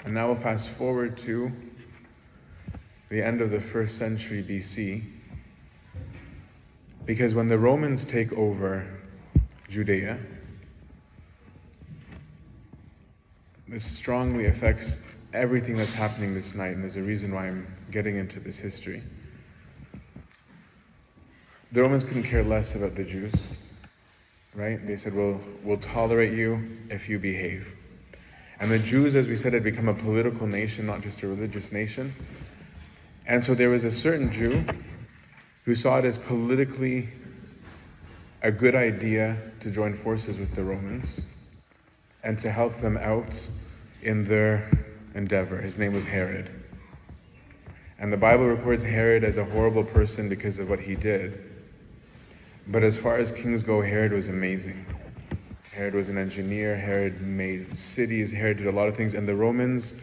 And 0.05 0.15
now 0.15 0.29
we'll 0.29 0.37
fast 0.37 0.69
forward 0.69 1.19
to 1.19 1.51
the 3.11 3.21
end 3.21 3.41
of 3.41 3.51
the 3.51 3.61
first 3.61 3.99
century 3.99 4.43
BC, 4.43 5.03
because 7.05 7.35
when 7.35 7.49
the 7.49 7.59
Romans 7.59 8.05
take 8.05 8.33
over 8.33 8.87
Judea, 9.69 10.17
this 13.67 13.85
strongly 13.85 14.47
affects 14.47 15.01
everything 15.33 15.77
that's 15.77 15.93
happening 15.93 16.35
this 16.35 16.55
night, 16.55 16.75
and 16.77 16.85
there's 16.85 16.97
a 16.97 17.03
reason 17.03 17.35
why 17.35 17.49
I'm 17.49 17.67
getting 17.91 18.17
into 18.17 18.39
this 18.39 18.59
history. 18.59 19.03
The 21.73 21.83
Romans 21.83 22.05
couldn't 22.05 22.25
care 22.25 22.45
less 22.45 22.77
about 22.77 22.95
the 22.95 23.05
Jews, 23.05 23.35
right? 24.55 24.85
They 24.87 24.97
said, 24.97 25.15
well, 25.15 25.41
we'll 25.65 25.79
tolerate 25.79 26.33
you 26.33 26.65
if 26.91 27.09
you 27.09 27.19
behave. 27.19 27.77
And 28.61 28.71
the 28.71 28.79
Jews, 28.79 29.17
as 29.17 29.27
we 29.27 29.35
said, 29.35 29.53
had 29.53 29.65
become 29.65 29.89
a 29.89 29.95
political 29.95 30.47
nation, 30.47 30.87
not 30.87 31.01
just 31.01 31.23
a 31.25 31.29
religious 31.29 31.73
nation. 31.73 32.15
And 33.31 33.45
so 33.45 33.55
there 33.55 33.71
was 33.71 33.85
a 33.85 33.93
certain 33.93 34.33
Jew 34.33 34.65
who 35.65 35.77
saw 35.77 36.01
it 36.01 36.05
as 36.05 36.19
politically 36.19 37.11
a 38.43 38.51
good 38.51 38.75
idea 38.75 39.37
to 39.61 39.71
join 39.71 39.95
forces 39.95 40.37
with 40.37 40.57
the 40.57 40.65
Romans 40.65 41.21
and 42.25 42.37
to 42.41 42.51
help 42.51 42.79
them 42.79 42.97
out 42.97 43.33
in 44.03 44.25
their 44.25 44.69
endeavor. 45.15 45.59
His 45.59 45.79
name 45.79 45.93
was 45.93 46.07
Herod. 46.07 46.51
And 48.01 48.13
the 48.13 48.17
Bible 48.17 48.49
records 48.49 48.83
Herod 48.83 49.23
as 49.23 49.37
a 49.37 49.45
horrible 49.45 49.85
person 49.85 50.29
because 50.29 50.59
of 50.59 50.69
what 50.69 50.81
he 50.81 50.97
did. 50.97 51.41
But 52.67 52.83
as 52.83 52.97
far 52.97 53.17
as 53.17 53.31
kings 53.31 53.63
go, 53.63 53.81
Herod 53.81 54.13
was 54.13 54.27
amazing. 54.27 54.85
Herod 55.71 55.95
was 55.95 56.09
an 56.09 56.19
engineer, 56.19 56.75
Herod 56.75 57.21
made 57.21 57.79
cities, 57.79 58.33
Herod 58.33 58.57
did 58.57 58.67
a 58.67 58.73
lot 58.73 58.89
of 58.89 58.97
things. 58.97 59.15
And 59.15 59.29
the 59.29 59.37
Romans, 59.37 59.95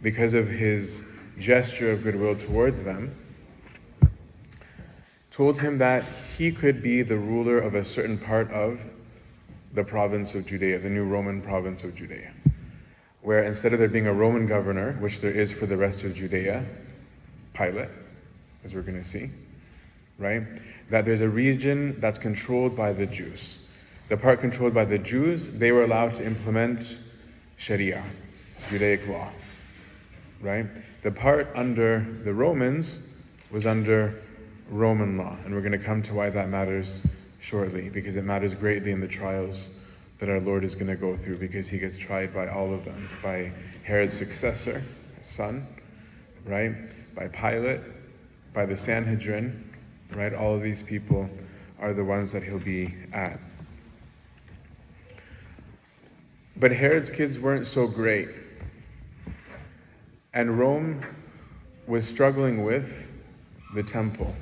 because 0.00 0.32
of 0.32 0.48
his 0.48 1.02
gesture 1.38 1.90
of 1.92 2.02
goodwill 2.02 2.36
towards 2.36 2.82
them, 2.82 3.14
told 5.30 5.60
him 5.60 5.78
that 5.78 6.04
he 6.36 6.50
could 6.50 6.82
be 6.82 7.02
the 7.02 7.18
ruler 7.18 7.58
of 7.58 7.74
a 7.74 7.84
certain 7.84 8.18
part 8.18 8.50
of 8.50 8.84
the 9.72 9.84
province 9.84 10.34
of 10.34 10.46
Judea, 10.46 10.78
the 10.78 10.90
new 10.90 11.04
Roman 11.04 11.40
province 11.42 11.84
of 11.84 11.94
Judea. 11.94 12.32
Where 13.22 13.44
instead 13.44 13.72
of 13.72 13.78
there 13.78 13.88
being 13.88 14.06
a 14.06 14.14
Roman 14.14 14.46
governor, 14.46 14.94
which 14.94 15.20
there 15.20 15.30
is 15.30 15.52
for 15.52 15.66
the 15.66 15.76
rest 15.76 16.04
of 16.04 16.14
Judea, 16.14 16.64
Pilate, 17.54 17.90
as 18.64 18.74
we're 18.74 18.82
going 18.82 19.00
to 19.00 19.08
see, 19.08 19.30
right? 20.18 20.42
that 20.90 21.04
there's 21.04 21.20
a 21.20 21.28
region 21.28 21.98
that's 22.00 22.18
controlled 22.18 22.76
by 22.76 22.92
the 22.92 23.06
Jews. 23.06 23.58
The 24.08 24.16
part 24.16 24.40
controlled 24.40 24.72
by 24.72 24.86
the 24.86 24.98
Jews, 24.98 25.48
they 25.48 25.70
were 25.70 25.84
allowed 25.84 26.14
to 26.14 26.24
implement 26.24 26.98
Sharia, 27.56 28.02
Judaic 28.70 29.06
law, 29.06 29.28
right? 30.40 30.66
The 31.02 31.12
part 31.12 31.48
under 31.54 32.04
the 32.24 32.34
Romans 32.34 32.98
was 33.50 33.66
under 33.66 34.20
Roman 34.68 35.16
law, 35.16 35.36
and 35.44 35.54
we're 35.54 35.60
going 35.60 35.72
to 35.72 35.78
come 35.78 36.02
to 36.02 36.14
why 36.14 36.28
that 36.30 36.48
matters 36.48 37.02
shortly, 37.40 37.88
because 37.88 38.16
it 38.16 38.24
matters 38.24 38.54
greatly 38.54 38.90
in 38.90 39.00
the 39.00 39.08
trials 39.08 39.70
that 40.18 40.28
our 40.28 40.40
Lord 40.40 40.64
is 40.64 40.74
going 40.74 40.88
to 40.88 40.96
go 40.96 41.16
through, 41.16 41.38
because 41.38 41.68
he 41.68 41.78
gets 41.78 41.96
tried 41.96 42.34
by 42.34 42.48
all 42.48 42.74
of 42.74 42.84
them, 42.84 43.08
by 43.22 43.52
Herod's 43.84 44.14
successor, 44.14 44.82
his 45.16 45.26
son, 45.26 45.66
right? 46.44 46.74
By 47.14 47.28
Pilate, 47.28 47.80
by 48.52 48.66
the 48.66 48.76
Sanhedrin, 48.76 49.72
right? 50.14 50.34
All 50.34 50.54
of 50.54 50.62
these 50.62 50.82
people 50.82 51.30
are 51.78 51.92
the 51.92 52.04
ones 52.04 52.32
that 52.32 52.42
he'll 52.42 52.58
be 52.58 52.94
at. 53.12 53.38
But 56.56 56.72
Herod's 56.72 57.08
kids 57.08 57.38
weren't 57.38 57.68
so 57.68 57.86
great. 57.86 58.30
And 60.38 60.56
Rome 60.56 61.04
was 61.88 62.06
struggling 62.06 62.62
with 62.62 63.10
the 63.74 63.82
temple. 63.82 64.36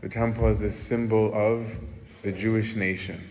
The 0.00 0.08
temple 0.08 0.48
is 0.48 0.60
a 0.60 0.72
symbol 0.72 1.32
of 1.32 1.78
the 2.22 2.32
Jewish 2.32 2.74
nation. 2.74 3.22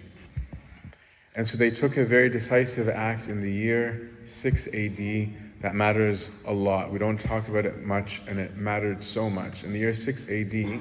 And 1.36 1.46
so 1.46 1.58
they 1.58 1.72
took 1.72 1.98
a 1.98 2.06
very 2.06 2.30
decisive 2.30 2.88
act 2.88 3.28
in 3.28 3.42
the 3.42 3.52
year 3.52 4.12
6 4.24 4.68
AD 4.68 5.30
that 5.60 5.76
matters 5.76 6.30
a 6.46 6.54
lot. 6.54 6.90
We 6.90 7.00
don't 7.00 7.20
talk 7.20 7.50
about 7.50 7.66
it 7.66 7.84
much, 7.84 8.22
and 8.28 8.40
it 8.40 8.56
mattered 8.56 9.04
so 9.04 9.30
much. 9.30 9.66
In 9.66 9.74
the 9.74 9.80
year 9.80 9.94
6 9.94 10.30
AD, 10.30 10.80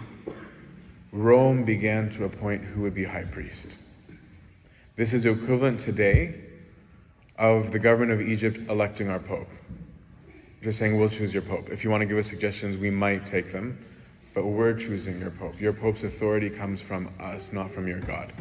Rome 1.10 1.64
began 1.64 2.10
to 2.10 2.26
appoint 2.26 2.62
who 2.62 2.82
would 2.82 2.94
be 2.94 3.06
high 3.06 3.24
priest. 3.24 3.72
This 4.94 5.12
is 5.12 5.26
equivalent 5.26 5.80
today 5.80 6.42
of 7.36 7.72
the 7.72 7.80
government 7.80 8.12
of 8.12 8.20
Egypt 8.20 8.70
electing 8.70 9.10
our 9.10 9.18
pope. 9.18 9.48
Just 10.62 10.78
saying, 10.78 10.96
we'll 10.96 11.08
choose 11.08 11.34
your 11.34 11.42
pope. 11.42 11.70
If 11.70 11.82
you 11.82 11.90
want 11.90 12.02
to 12.02 12.06
give 12.06 12.16
us 12.16 12.28
suggestions, 12.28 12.76
we 12.76 12.88
might 12.88 13.26
take 13.26 13.50
them, 13.50 13.84
but 14.32 14.46
we're 14.46 14.74
choosing 14.74 15.18
your 15.18 15.32
pope. 15.32 15.60
Your 15.60 15.72
pope's 15.72 16.04
authority 16.04 16.48
comes 16.48 16.80
from 16.80 17.10
us, 17.18 17.52
not 17.52 17.68
from 17.72 17.88
your 17.88 17.98
God. 17.98 18.32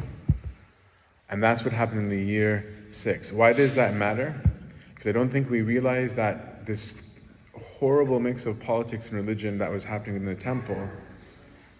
And 1.28 1.42
that's 1.42 1.64
what 1.64 1.72
happened 1.72 1.98
in 1.98 2.08
the 2.08 2.22
year 2.22 2.86
six. 2.90 3.32
Why 3.32 3.52
does 3.52 3.74
that 3.74 3.94
matter? 3.94 4.40
Because 4.90 5.08
I 5.08 5.12
don't 5.12 5.30
think 5.30 5.50
we 5.50 5.62
realize 5.62 6.14
that 6.14 6.64
this 6.64 6.94
horrible 7.54 8.20
mix 8.20 8.46
of 8.46 8.60
politics 8.60 9.10
and 9.10 9.16
religion 9.16 9.58
that 9.58 9.72
was 9.72 9.82
happening 9.82 10.14
in 10.14 10.24
the 10.24 10.36
temple 10.36 10.88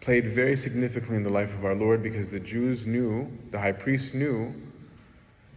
played 0.00 0.26
very 0.26 0.56
significantly 0.56 1.16
in 1.16 1.22
the 1.22 1.30
life 1.30 1.54
of 1.54 1.64
our 1.64 1.76
Lord 1.76 2.02
because 2.02 2.30
the 2.30 2.40
Jews 2.40 2.84
knew, 2.84 3.30
the 3.52 3.60
high 3.60 3.70
priest 3.70 4.12
knew, 4.12 4.52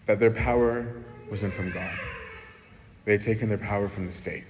that 0.05 0.19
their 0.19 0.29
power 0.29 1.01
wasn't 1.31 1.53
from 1.53 1.71
God. 1.71 1.97
They 3.05 3.13
had 3.13 3.21
taken 3.21 3.49
their 3.49 3.57
power 3.57 3.89
from 3.89 4.05
the 4.05 4.11
state. 4.11 4.43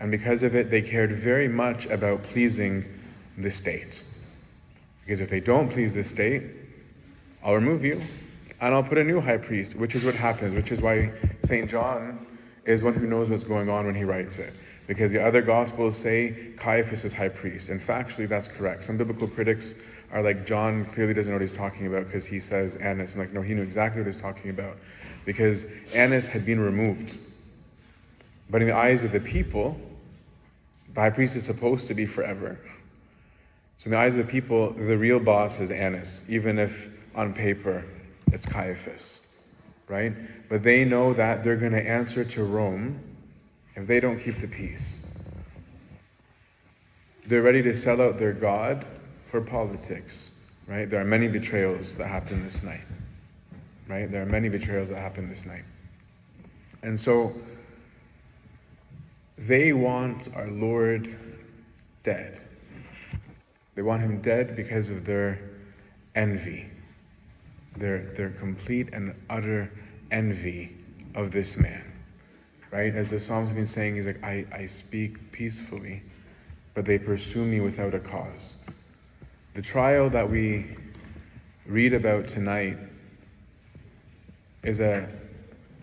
And 0.00 0.10
because 0.10 0.42
of 0.42 0.54
it, 0.54 0.70
they 0.70 0.82
cared 0.82 1.12
very 1.12 1.48
much 1.48 1.86
about 1.86 2.22
pleasing 2.22 2.84
the 3.38 3.50
state. 3.50 4.02
Because 5.00 5.20
if 5.20 5.30
they 5.30 5.40
don't 5.40 5.70
please 5.70 5.94
the 5.94 6.04
state, 6.04 6.44
I'll 7.42 7.54
remove 7.54 7.84
you 7.84 8.00
and 8.60 8.74
I'll 8.74 8.82
put 8.82 8.98
a 8.98 9.04
new 9.04 9.20
high 9.20 9.36
priest, 9.36 9.74
which 9.76 9.94
is 9.94 10.04
what 10.04 10.14
happens, 10.14 10.54
which 10.54 10.72
is 10.72 10.80
why 10.80 11.12
St. 11.44 11.70
John 11.70 12.26
is 12.64 12.82
one 12.82 12.94
who 12.94 13.06
knows 13.06 13.28
what's 13.28 13.44
going 13.44 13.68
on 13.68 13.86
when 13.86 13.94
he 13.94 14.04
writes 14.04 14.38
it 14.38 14.52
because 14.86 15.12
the 15.12 15.22
other 15.22 15.42
gospels 15.42 15.96
say 15.96 16.52
Caiaphas 16.56 17.04
is 17.04 17.12
high 17.12 17.28
priest. 17.28 17.68
And 17.68 17.80
factually, 17.80 18.28
that's 18.28 18.48
correct. 18.48 18.84
Some 18.84 18.96
biblical 18.96 19.28
critics 19.28 19.74
are 20.12 20.22
like, 20.22 20.46
John 20.46 20.84
clearly 20.86 21.14
doesn't 21.14 21.30
know 21.30 21.36
what 21.36 21.42
he's 21.42 21.52
talking 21.52 21.86
about 21.86 22.06
because 22.06 22.26
he 22.26 22.38
says 22.38 22.76
Annas. 22.76 23.14
I'm 23.14 23.18
like, 23.18 23.32
no, 23.32 23.42
he 23.42 23.54
knew 23.54 23.62
exactly 23.62 24.02
what 24.02 24.06
he's 24.06 24.20
talking 24.20 24.50
about 24.50 24.76
because 25.24 25.64
Annas 25.94 26.26
had 26.26 26.44
been 26.44 26.60
removed. 26.60 27.18
But 28.50 28.62
in 28.62 28.68
the 28.68 28.76
eyes 28.76 29.04
of 29.04 29.12
the 29.12 29.20
people, 29.20 29.78
the 30.92 31.00
high 31.00 31.10
priest 31.10 31.36
is 31.36 31.44
supposed 31.44 31.88
to 31.88 31.94
be 31.94 32.06
forever. 32.06 32.58
So 33.78 33.88
in 33.88 33.92
the 33.92 33.98
eyes 33.98 34.14
of 34.14 34.26
the 34.26 34.30
people, 34.30 34.70
the 34.70 34.96
real 34.96 35.18
boss 35.18 35.60
is 35.60 35.70
Annas, 35.70 36.24
even 36.28 36.58
if 36.58 36.90
on 37.14 37.32
paper 37.32 37.84
it's 38.32 38.46
Caiaphas, 38.46 39.20
right? 39.88 40.12
But 40.48 40.62
they 40.62 40.84
know 40.84 41.12
that 41.14 41.44
they're 41.44 41.56
going 41.56 41.72
to 41.72 41.88
answer 41.88 42.24
to 42.24 42.44
Rome 42.44 43.00
if 43.74 43.86
they 43.86 44.00
don't 44.00 44.18
keep 44.18 44.38
the 44.38 44.48
peace. 44.48 45.04
They're 47.26 47.42
ready 47.42 47.62
to 47.62 47.74
sell 47.74 48.00
out 48.00 48.18
their 48.18 48.32
God 48.32 48.84
for 49.26 49.40
politics, 49.40 50.30
right? 50.68 50.88
There 50.88 51.00
are 51.00 51.04
many 51.04 51.26
betrayals 51.26 51.96
that 51.96 52.06
happen 52.06 52.44
this 52.44 52.62
night, 52.62 52.84
right? 53.88 54.10
There 54.10 54.22
are 54.22 54.26
many 54.26 54.48
betrayals 54.48 54.90
that 54.90 54.98
happen 54.98 55.28
this 55.28 55.46
night. 55.46 55.64
And 56.82 57.00
so 57.00 57.34
they 59.36 59.72
want 59.72 60.28
our 60.34 60.48
Lord 60.48 61.14
dead. 62.02 62.40
They 63.74 63.82
want 63.82 64.02
him 64.02 64.20
dead 64.20 64.54
because 64.54 64.88
of 64.88 65.04
their 65.04 65.40
envy, 66.14 66.68
their, 67.76 68.12
their 68.14 68.30
complete 68.30 68.90
and 68.92 69.14
utter 69.28 69.72
envy 70.10 70.76
of 71.14 71.32
this 71.32 71.56
man. 71.56 71.82
Right? 72.70 72.94
As 72.94 73.10
the 73.10 73.20
Psalms 73.20 73.48
have 73.48 73.56
been 73.56 73.66
saying, 73.66 73.96
he's 73.96 74.06
like, 74.06 74.22
I, 74.22 74.46
I 74.52 74.66
speak 74.66 75.32
peacefully, 75.32 76.02
but 76.74 76.84
they 76.84 76.98
pursue 76.98 77.44
me 77.44 77.60
without 77.60 77.94
a 77.94 78.00
cause. 78.00 78.56
The 79.54 79.62
trial 79.62 80.10
that 80.10 80.28
we 80.28 80.76
read 81.66 81.94
about 81.94 82.26
tonight 82.26 82.76
is 84.62 84.80
a, 84.80 85.08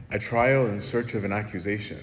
a 0.10 0.20
trial 0.20 0.68
in 0.68 0.82
search 0.82 1.14
of 1.14 1.24
an 1.24 1.32
accusation. 1.32 2.00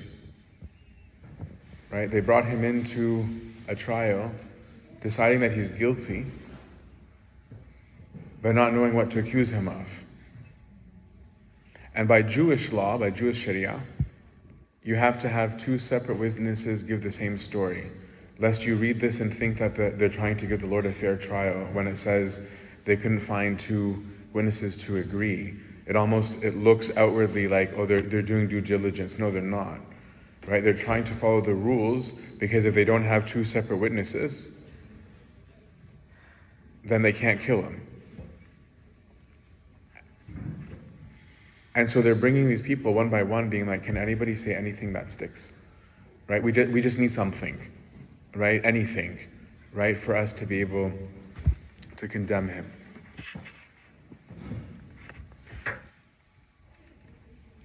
Right? 1.90 2.10
They 2.10 2.20
brought 2.20 2.44
him 2.44 2.64
into 2.64 3.26
a 3.66 3.74
trial 3.74 4.30
deciding 5.00 5.40
that 5.40 5.52
he's 5.52 5.68
guilty, 5.68 6.26
but 8.42 8.54
not 8.54 8.74
knowing 8.74 8.94
what 8.94 9.10
to 9.12 9.20
accuse 9.20 9.50
him 9.50 9.68
of. 9.68 10.04
And 11.94 12.06
by 12.06 12.22
Jewish 12.22 12.72
law, 12.72 12.98
by 12.98 13.10
Jewish 13.10 13.38
Sharia, 13.38 13.80
you 14.82 14.94
have 14.94 15.18
to 15.20 15.28
have 15.28 15.58
two 15.58 15.78
separate 15.78 16.18
witnesses 16.18 16.82
give 16.82 17.02
the 17.02 17.10
same 17.10 17.38
story. 17.38 17.90
Lest 18.38 18.64
you 18.64 18.76
read 18.76 19.00
this 19.00 19.20
and 19.20 19.36
think 19.36 19.58
that 19.58 19.74
the, 19.74 19.90
they're 19.90 20.08
trying 20.08 20.36
to 20.36 20.46
give 20.46 20.60
the 20.60 20.66
Lord 20.66 20.86
a 20.86 20.92
fair 20.92 21.16
trial 21.16 21.68
when 21.72 21.86
it 21.86 21.96
says 21.96 22.40
they 22.84 22.96
couldn't 22.96 23.20
find 23.20 23.58
two 23.58 24.04
witnesses 24.32 24.76
to 24.84 24.98
agree. 24.98 25.56
It 25.86 25.96
almost 25.96 26.42
it 26.42 26.56
looks 26.56 26.90
outwardly 26.96 27.48
like, 27.48 27.76
oh, 27.76 27.84
they're, 27.84 28.02
they're 28.02 28.22
doing 28.22 28.46
due 28.46 28.60
diligence. 28.60 29.18
No, 29.18 29.30
they're 29.30 29.42
not. 29.42 29.80
Right? 30.48 30.64
They're 30.64 30.72
trying 30.72 31.04
to 31.04 31.12
follow 31.12 31.42
the 31.42 31.54
rules 31.54 32.12
because 32.38 32.64
if 32.64 32.72
they 32.72 32.86
don't 32.86 33.04
have 33.04 33.26
two 33.26 33.44
separate 33.44 33.76
witnesses, 33.76 34.48
then 36.82 37.02
they 37.02 37.12
can't 37.12 37.38
kill 37.38 37.60
him. 37.60 37.86
And 41.74 41.90
so 41.90 42.00
they're 42.00 42.14
bringing 42.14 42.48
these 42.48 42.62
people 42.62 42.94
one 42.94 43.10
by 43.10 43.22
one, 43.22 43.50
being 43.50 43.66
like, 43.66 43.82
can 43.82 43.98
anybody 43.98 44.34
say 44.36 44.54
anything 44.54 44.94
that 44.94 45.12
sticks? 45.12 45.52
Right? 46.28 46.42
We 46.42 46.50
just, 46.50 46.72
we 46.72 46.80
just 46.80 46.98
need 46.98 47.12
something, 47.12 47.70
right? 48.34 48.64
Anything, 48.64 49.18
right? 49.74 49.98
For 49.98 50.16
us 50.16 50.32
to 50.32 50.46
be 50.46 50.60
able 50.62 50.90
to 51.98 52.08
condemn 52.08 52.48
him. 52.48 52.72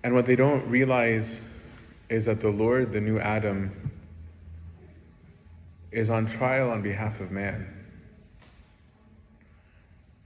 And 0.03 0.13
what 0.13 0.25
they 0.25 0.35
don't 0.35 0.67
realize 0.67 1.43
is 2.09 2.25
that 2.25 2.41
the 2.41 2.49
Lord, 2.49 2.91
the 2.91 3.01
new 3.01 3.19
Adam, 3.19 3.91
is 5.91 6.09
on 6.09 6.25
trial 6.25 6.69
on 6.69 6.81
behalf 6.81 7.19
of 7.19 7.31
man. 7.31 7.67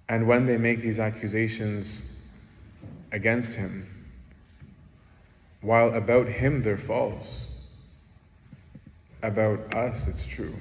And 0.09 0.27
when 0.27 0.45
they 0.45 0.57
make 0.57 0.81
these 0.81 0.99
accusations 0.99 2.09
against 3.11 3.53
him, 3.55 3.87
while 5.61 5.93
about 5.93 6.27
him 6.27 6.63
they're 6.63 6.77
false, 6.77 7.47
about 9.21 9.73
us 9.75 10.07
it's 10.07 10.25
true. 10.25 10.55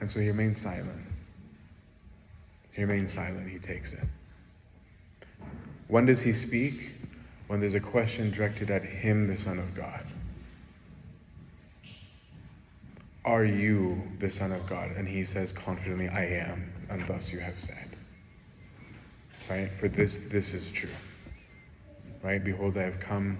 And 0.00 0.10
so 0.10 0.20
he 0.20 0.28
remains 0.28 0.58
silent. 0.58 1.06
He 2.72 2.82
remains 2.82 3.12
silent, 3.12 3.50
he 3.50 3.58
takes 3.58 3.92
it. 3.92 4.06
When 5.88 6.06
does 6.06 6.22
he 6.22 6.32
speak? 6.32 6.92
When 7.50 7.58
there's 7.58 7.74
a 7.74 7.80
question 7.80 8.30
directed 8.30 8.70
at 8.70 8.84
him, 8.84 9.26
the 9.26 9.36
Son 9.36 9.58
of 9.58 9.74
God. 9.74 10.06
Are 13.24 13.44
you 13.44 14.00
the 14.20 14.30
Son 14.30 14.52
of 14.52 14.64
God? 14.68 14.92
And 14.92 15.08
he 15.08 15.24
says 15.24 15.52
confidently, 15.52 16.08
I 16.08 16.26
am, 16.26 16.72
and 16.88 17.04
thus 17.08 17.32
you 17.32 17.40
have 17.40 17.58
said. 17.58 17.96
Right? 19.50 19.68
For 19.68 19.88
this, 19.88 20.18
this 20.28 20.54
is 20.54 20.70
true. 20.70 20.94
Right? 22.22 22.44
Behold, 22.44 22.78
I 22.78 22.82
have 22.82 23.00
come 23.00 23.36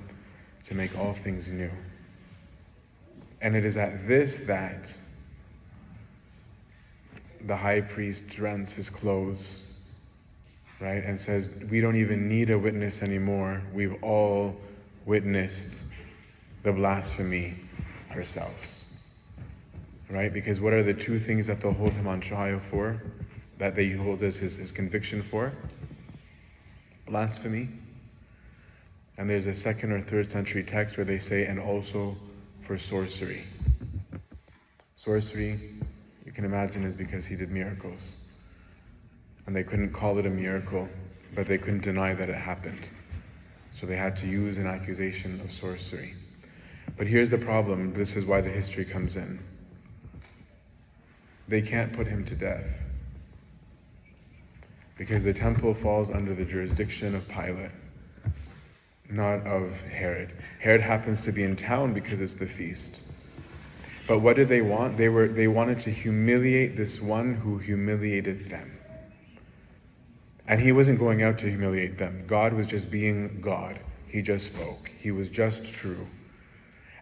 to 0.65 0.75
make 0.75 0.99
all 0.99 1.15
things 1.15 1.47
new. 1.47 1.71
And 3.41 3.55
it 3.55 3.65
is 3.65 3.77
at 3.77 4.09
this 4.09 4.41
that 4.41 4.93
the 7.43 7.57
high 7.57 7.83
priest 7.83 8.41
rents 8.41 8.73
his 8.73 8.91
clothes, 8.91 9.63
right, 10.81 11.05
and 11.05 11.19
says, 11.19 11.51
We 11.71 11.81
don't 11.81 11.97
even 11.97 12.29
need 12.29 12.51
a 12.51 12.59
witness 12.59 13.03
anymore. 13.03 13.63
We've 13.73 14.03
all 14.03 14.57
witnessed 15.07 15.85
the 16.63 16.73
blasphemy 16.73 17.55
ourselves 18.11 18.81
right? 20.11 20.33
Because 20.33 20.61
what 20.61 20.73
are 20.73 20.83
the 20.83 20.95
two 20.95 21.19
things 21.19 21.47
that 21.47 21.61
they'll 21.61 21.73
hold 21.73 21.93
him 21.93 22.07
on 22.07 22.21
trial 22.21 22.59
for, 22.59 23.01
that 23.59 23.75
they 23.75 23.91
hold 23.91 24.23
as 24.23 24.37
his, 24.37 24.57
his 24.57 24.73
conviction 24.73 25.23
for? 25.23 25.53
Blasphemy. 27.07 27.69
And 29.19 29.29
there's 29.29 29.47
a 29.47 29.55
second 29.55 29.93
or 29.93 30.01
third 30.01 30.31
century 30.31 30.65
text 30.65 30.97
where 30.97 31.05
they 31.05 31.19
say, 31.19 31.47
and 31.47 31.61
also 31.61 32.17
for 32.63 32.77
sorcery. 32.79 33.45
Sorcery, 34.97 35.61
you 36.25 36.33
can 36.33 36.45
imagine, 36.45 36.85
is 36.85 36.95
because 36.95 37.27
he 37.27 37.37
did 37.37 37.51
miracles. 37.51 38.17
And 39.51 39.57
they 39.57 39.65
couldn't 39.65 39.93
call 39.93 40.17
it 40.17 40.27
a 40.27 40.31
miracle, 40.31 40.89
but 41.35 41.49
they 41.49 41.59
couldn't 41.59 41.83
deny 41.83 42.15
that 42.15 42.29
it 42.29 42.37
happened. 42.37 42.87
So 43.73 43.85
they 43.85 43.97
had 43.97 44.17
to 44.19 44.29
use 44.29 44.59
an 44.59 44.69
accusation 44.69 45.41
of 45.41 45.51
sorcery. 45.51 46.15
But 46.97 47.09
here's 47.09 47.31
the 47.31 47.39
problem 47.39 47.93
this 47.93 48.15
is 48.15 48.25
why 48.25 48.43
the 48.43 48.49
history 48.49 48.85
comes 48.85 49.17
in 49.17 49.41
they 51.49 51.61
can't 51.61 51.93
put 51.93 52.07
him 52.07 52.25
to 52.27 52.37
death 52.37 52.65
because 54.97 55.25
the 55.25 55.35
temple 55.35 55.75
falls 55.75 56.13
under 56.13 56.33
the 56.33 56.45
jurisdiction 56.45 57.17
of 57.17 57.27
Pilate, 57.27 57.73
not 59.11 59.45
of 59.49 59.81
Herod. 59.81 60.33
Herod 60.61 60.81
happens 60.81 61.23
to 61.23 61.33
be 61.33 61.43
in 61.43 61.57
town 61.57 61.93
because 61.93 62.23
it's 62.23 62.35
the 62.35 62.47
feast. 62.47 63.01
But 64.07 64.21
what 64.21 64.37
did 64.37 64.47
they 64.47 64.63
want? 64.63 64.97
They, 64.97 65.09
were, 65.09 65.27
they 65.27 65.49
wanted 65.49 65.81
to 65.81 65.91
humiliate 65.91 66.77
this 66.77 67.01
one 67.01 67.35
who 67.35 67.59
humiliated 67.59 68.47
them. 68.49 68.70
And 70.51 70.61
he 70.61 70.73
wasn't 70.73 70.99
going 70.99 71.23
out 71.23 71.39
to 71.39 71.49
humiliate 71.49 71.97
them. 71.97 72.25
God 72.27 72.53
was 72.55 72.67
just 72.67 72.91
being 72.91 73.41
God. 73.41 73.79
He 74.09 74.21
just 74.21 74.47
spoke. 74.47 74.91
He 74.99 75.13
was 75.13 75.29
just 75.29 75.65
true. 75.65 76.09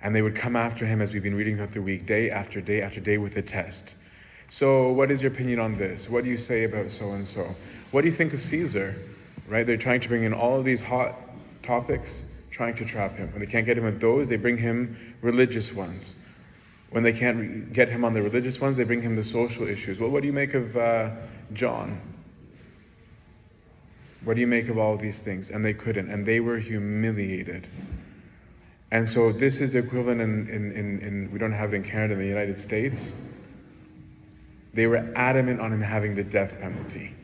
And 0.03 0.15
they 0.15 0.21
would 0.21 0.35
come 0.35 0.55
after 0.55 0.85
him, 0.85 1.01
as 1.01 1.15
we've 1.15 1.23
been 1.23 1.35
reading 1.35 1.57
throughout 1.57 1.73
the 1.73 1.81
week, 1.81 2.05
day 2.05 2.31
after 2.31 2.61
day 2.61 2.83
after 2.83 3.01
day 3.01 3.17
with 3.17 3.39
a 3.39 3.43
test. 3.43 3.95
So, 4.51 4.93
what 4.93 5.11
is 5.11 5.23
your 5.23 5.33
opinion 5.33 5.61
on 5.61 5.79
this? 5.79 6.11
What 6.11 6.25
do 6.25 6.31
you 6.31 6.37
say 6.37 6.65
about 6.65 6.91
so 6.91 7.13
and 7.13 7.27
so? 7.27 7.57
What 7.91 8.03
do 8.03 8.09
you 8.09 8.13
think 8.13 8.35
of 8.35 8.43
Caesar? 8.43 8.95
Right? 9.49 9.67
They're 9.67 9.79
trying 9.79 10.03
to 10.03 10.09
bring 10.09 10.25
in 10.25 10.35
all 10.35 10.59
of 10.59 10.67
these 10.67 10.83
hot 10.83 11.15
topics, 11.63 12.27
trying 12.51 12.75
to 12.75 12.85
trap 12.85 13.17
him. 13.17 13.31
When 13.31 13.41
they 13.41 13.47
can't 13.47 13.65
get 13.65 13.79
him 13.79 13.85
with 13.85 13.99
those, 13.99 14.29
they 14.29 14.37
bring 14.37 14.59
him 14.59 15.17
religious 15.23 15.73
ones. 15.73 16.17
When 16.91 17.03
they 17.03 17.15
can't 17.15 17.73
get 17.73 17.89
him 17.89 18.05
on 18.05 18.13
the 18.13 18.21
religious 18.21 18.61
ones, 18.61 18.77
they 18.77 18.85
bring 18.85 19.01
him 19.01 19.17
the 19.17 19.25
social 19.25 19.67
issues. 19.67 19.99
Well, 19.99 20.11
what 20.11 20.21
do 20.21 20.27
you 20.27 20.35
make 20.35 20.53
of 20.53 20.77
uh, 20.77 21.13
John? 21.55 22.08
What 24.29 24.35
do 24.35 24.43
you 24.43 24.47
make 24.47 24.69
of 24.69 24.77
all 24.77 24.93
of 24.93 25.01
these 25.01 25.21
things? 25.21 25.49
And 25.49 25.65
they 25.65 25.73
couldn't, 25.73 26.11
and 26.11 26.27
they 26.27 26.39
were 26.39 26.59
humiliated. 26.59 27.67
And 28.91 29.09
so 29.09 29.33
this 29.33 29.61
is 29.61 29.73
the 29.73 29.79
equivalent 29.79 30.21
in, 30.21 30.49
in, 30.49 30.73
in, 30.73 30.99
in 31.01 31.31
we 31.33 31.39
don't 31.39 31.53
have 31.53 31.73
it 31.73 31.77
in 31.77 31.83
Canada, 31.83 32.13
in 32.13 32.21
the 32.21 32.27
United 32.27 32.59
States 32.59 33.15
they 34.75 34.87
were 34.87 35.11
adamant 35.17 35.61
on 35.61 35.73
him 35.73 35.81
having 35.81 36.15
the 36.15 36.23
death 36.23 36.61
penalty. 36.61 37.15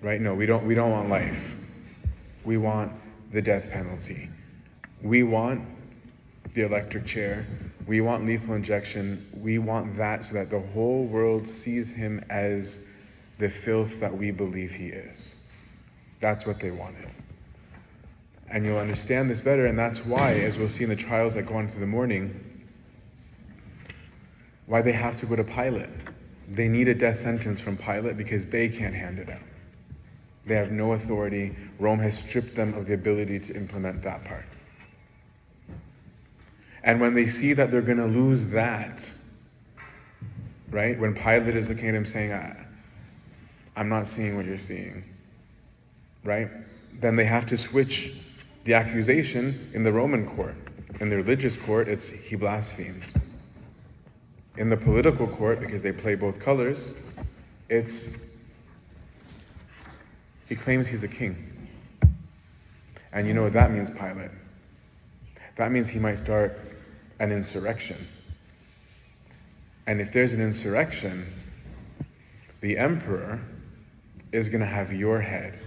Right? 0.00 0.20
No, 0.20 0.34
we 0.34 0.46
don't, 0.46 0.66
we 0.66 0.74
don't 0.74 0.90
want 0.90 1.08
life. 1.08 1.54
We 2.44 2.58
want 2.58 2.92
the 3.32 3.42
death 3.42 3.70
penalty. 3.70 4.28
We 5.02 5.22
want 5.22 5.66
the 6.54 6.62
electric 6.62 7.06
chair. 7.06 7.46
We 7.86 8.00
want 8.00 8.24
lethal 8.26 8.54
injection. 8.54 9.26
We 9.34 9.58
want 9.58 9.96
that 9.96 10.26
so 10.26 10.34
that 10.34 10.50
the 10.50 10.60
whole 10.60 11.06
world 11.06 11.48
sees 11.48 11.92
him 11.92 12.24
as 12.28 12.86
the 13.38 13.48
filth 13.48 14.00
that 14.00 14.16
we 14.16 14.30
believe 14.30 14.72
he 14.72 14.88
is. 14.88 15.35
That's 16.20 16.46
what 16.46 16.60
they 16.60 16.70
wanted. 16.70 17.08
And 18.48 18.64
you'll 18.64 18.78
understand 18.78 19.28
this 19.28 19.40
better, 19.40 19.66
and 19.66 19.78
that's 19.78 20.04
why, 20.04 20.34
as 20.34 20.58
we'll 20.58 20.68
see 20.68 20.84
in 20.84 20.90
the 20.90 20.96
trials 20.96 21.34
that 21.34 21.46
go 21.46 21.56
on 21.56 21.68
through 21.68 21.80
the 21.80 21.86
morning, 21.86 22.42
why 24.66 24.82
they 24.82 24.92
have 24.92 25.16
to 25.20 25.26
go 25.26 25.36
to 25.36 25.44
Pilate. 25.44 25.88
They 26.48 26.68
need 26.68 26.88
a 26.88 26.94
death 26.94 27.18
sentence 27.18 27.60
from 27.60 27.76
Pilate 27.76 28.16
because 28.16 28.46
they 28.46 28.68
can't 28.68 28.94
hand 28.94 29.18
it 29.18 29.28
out. 29.28 29.40
They 30.46 30.54
have 30.54 30.70
no 30.70 30.92
authority. 30.92 31.56
Rome 31.80 31.98
has 31.98 32.18
stripped 32.18 32.54
them 32.54 32.74
of 32.74 32.86
the 32.86 32.94
ability 32.94 33.40
to 33.40 33.56
implement 33.56 34.02
that 34.02 34.24
part. 34.24 34.44
And 36.84 37.00
when 37.00 37.14
they 37.14 37.26
see 37.26 37.52
that 37.52 37.72
they're 37.72 37.82
going 37.82 37.98
to 37.98 38.06
lose 38.06 38.46
that, 38.46 39.12
right? 40.70 40.98
When 40.98 41.14
Pilate 41.14 41.56
is 41.56 41.68
looking 41.68 41.88
at 41.88 41.96
him 41.96 42.06
saying, 42.06 42.32
I'm 43.74 43.88
not 43.88 44.06
seeing 44.06 44.36
what 44.36 44.46
you're 44.46 44.56
seeing, 44.56 45.02
right? 46.26 46.50
Then 47.00 47.16
they 47.16 47.24
have 47.24 47.46
to 47.46 47.56
switch 47.56 48.12
the 48.64 48.74
accusation 48.74 49.70
in 49.72 49.84
the 49.84 49.92
Roman 49.92 50.26
court. 50.26 50.56
In 51.00 51.08
the 51.08 51.16
religious 51.16 51.56
court, 51.56 51.88
it's 51.88 52.08
he 52.08 52.36
blasphemed. 52.36 53.04
In 54.56 54.70
the 54.70 54.76
political 54.76 55.26
court, 55.26 55.60
because 55.60 55.82
they 55.82 55.92
play 55.92 56.14
both 56.14 56.40
colors, 56.40 56.92
it's 57.68 58.26
he 60.48 60.56
claims 60.56 60.88
he's 60.88 61.02
a 61.02 61.08
king. 61.08 61.68
And 63.12 63.26
you 63.26 63.34
know 63.34 63.42
what 63.42 63.52
that 63.52 63.70
means, 63.70 63.90
Pilate? 63.90 64.30
That 65.56 65.72
means 65.72 65.88
he 65.88 65.98
might 65.98 66.16
start 66.16 66.58
an 67.18 67.32
insurrection. 67.32 68.06
And 69.86 70.00
if 70.00 70.12
there's 70.12 70.32
an 70.32 70.40
insurrection, 70.40 71.32
the 72.60 72.76
emperor 72.76 73.40
is 74.32 74.48
going 74.48 74.60
to 74.60 74.66
have 74.66 74.92
your 74.92 75.20
head 75.20 75.58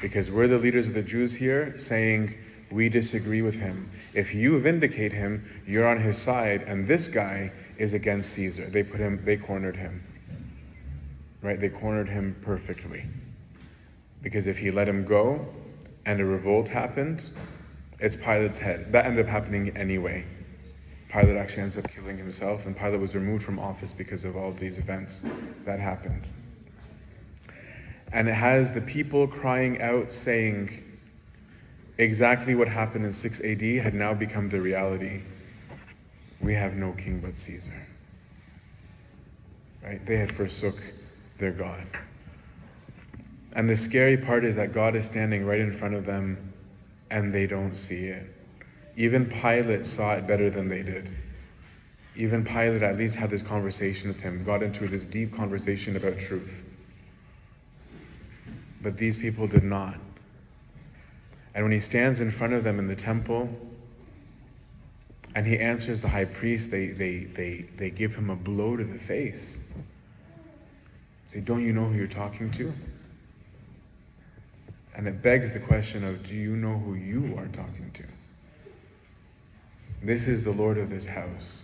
because 0.00 0.30
we're 0.30 0.48
the 0.48 0.58
leaders 0.58 0.86
of 0.86 0.94
the 0.94 1.02
Jews 1.02 1.36
here 1.36 1.78
saying 1.78 2.38
we 2.70 2.88
disagree 2.88 3.42
with 3.42 3.56
him. 3.56 3.90
If 4.14 4.34
you 4.34 4.58
vindicate 4.60 5.12
him, 5.12 5.44
you're 5.66 5.86
on 5.86 6.00
his 6.00 6.18
side, 6.18 6.62
and 6.62 6.86
this 6.86 7.08
guy 7.08 7.52
is 7.78 7.94
against 7.94 8.32
Caesar. 8.32 8.66
They 8.66 8.82
put 8.82 9.00
him, 9.00 9.22
they 9.24 9.36
cornered 9.36 9.76
him. 9.76 10.02
Right? 11.42 11.58
They 11.58 11.68
cornered 11.68 12.08
him 12.08 12.36
perfectly. 12.42 13.06
Because 14.22 14.46
if 14.46 14.58
he 14.58 14.70
let 14.70 14.88
him 14.88 15.04
go 15.04 15.46
and 16.06 16.20
a 16.20 16.24
revolt 16.24 16.68
happened, 16.68 17.28
it's 17.98 18.16
Pilate's 18.16 18.58
head. 18.58 18.92
That 18.92 19.06
ended 19.06 19.26
up 19.26 19.30
happening 19.30 19.76
anyway. 19.76 20.24
Pilate 21.10 21.36
actually 21.36 21.64
ends 21.64 21.76
up 21.76 21.88
killing 21.90 22.16
himself, 22.16 22.66
and 22.66 22.76
Pilate 22.76 23.00
was 23.00 23.14
removed 23.14 23.42
from 23.42 23.58
office 23.58 23.92
because 23.92 24.24
of 24.24 24.36
all 24.36 24.48
of 24.48 24.60
these 24.60 24.78
events 24.78 25.22
that 25.64 25.80
happened. 25.80 26.26
And 28.12 28.28
it 28.28 28.34
has 28.34 28.72
the 28.72 28.80
people 28.80 29.26
crying 29.26 29.80
out, 29.80 30.12
saying, 30.12 30.84
exactly 31.98 32.54
what 32.54 32.66
happened 32.66 33.04
in 33.04 33.12
6 33.12 33.40
AD 33.42 33.60
had 33.60 33.94
now 33.94 34.14
become 34.14 34.48
the 34.48 34.60
reality. 34.60 35.20
We 36.40 36.54
have 36.54 36.74
no 36.74 36.92
king 36.92 37.20
but 37.20 37.36
Caesar. 37.36 37.86
Right? 39.82 40.04
They 40.06 40.16
had 40.16 40.34
forsook 40.34 40.76
their 41.38 41.52
God. 41.52 41.86
And 43.52 43.68
the 43.68 43.76
scary 43.76 44.16
part 44.16 44.44
is 44.44 44.56
that 44.56 44.72
God 44.72 44.96
is 44.96 45.04
standing 45.04 45.44
right 45.44 45.60
in 45.60 45.72
front 45.72 45.94
of 45.94 46.06
them 46.06 46.52
and 47.10 47.34
they 47.34 47.46
don't 47.46 47.74
see 47.74 48.06
it. 48.06 48.34
Even 48.96 49.26
Pilate 49.26 49.84
saw 49.84 50.14
it 50.14 50.26
better 50.26 50.50
than 50.50 50.68
they 50.68 50.82
did. 50.82 51.08
Even 52.16 52.44
Pilate 52.44 52.82
at 52.82 52.96
least 52.96 53.14
had 53.14 53.30
this 53.30 53.42
conversation 53.42 54.08
with 54.08 54.20
him, 54.20 54.44
got 54.44 54.62
into 54.62 54.86
this 54.88 55.04
deep 55.04 55.34
conversation 55.34 55.96
about 55.96 56.18
truth. 56.18 56.64
But 58.80 58.96
these 58.96 59.16
people 59.16 59.46
did 59.46 59.64
not. 59.64 59.96
And 61.54 61.64
when 61.64 61.72
he 61.72 61.80
stands 61.80 62.20
in 62.20 62.30
front 62.30 62.52
of 62.52 62.64
them 62.64 62.78
in 62.78 62.86
the 62.86 62.94
temple 62.94 63.48
and 65.34 65.46
he 65.46 65.58
answers 65.58 66.00
the 66.00 66.08
high 66.08 66.24
priest, 66.24 66.70
they, 66.70 66.86
they, 66.88 67.24
they, 67.24 67.66
they 67.76 67.90
give 67.90 68.14
him 68.14 68.30
a 68.30 68.36
blow 68.36 68.76
to 68.76 68.84
the 68.84 68.98
face. 68.98 69.58
Say, 71.28 71.40
don't 71.40 71.62
you 71.62 71.72
know 71.72 71.84
who 71.84 71.94
you're 71.94 72.06
talking 72.06 72.50
to? 72.52 72.72
And 74.94 75.06
it 75.06 75.22
begs 75.22 75.52
the 75.52 75.60
question 75.60 76.04
of, 76.04 76.24
do 76.24 76.34
you 76.34 76.56
know 76.56 76.78
who 76.78 76.94
you 76.94 77.36
are 77.36 77.46
talking 77.48 77.90
to? 77.94 78.04
This 80.02 80.26
is 80.26 80.42
the 80.42 80.50
Lord 80.50 80.78
of 80.78 80.90
this 80.90 81.06
house. 81.06 81.62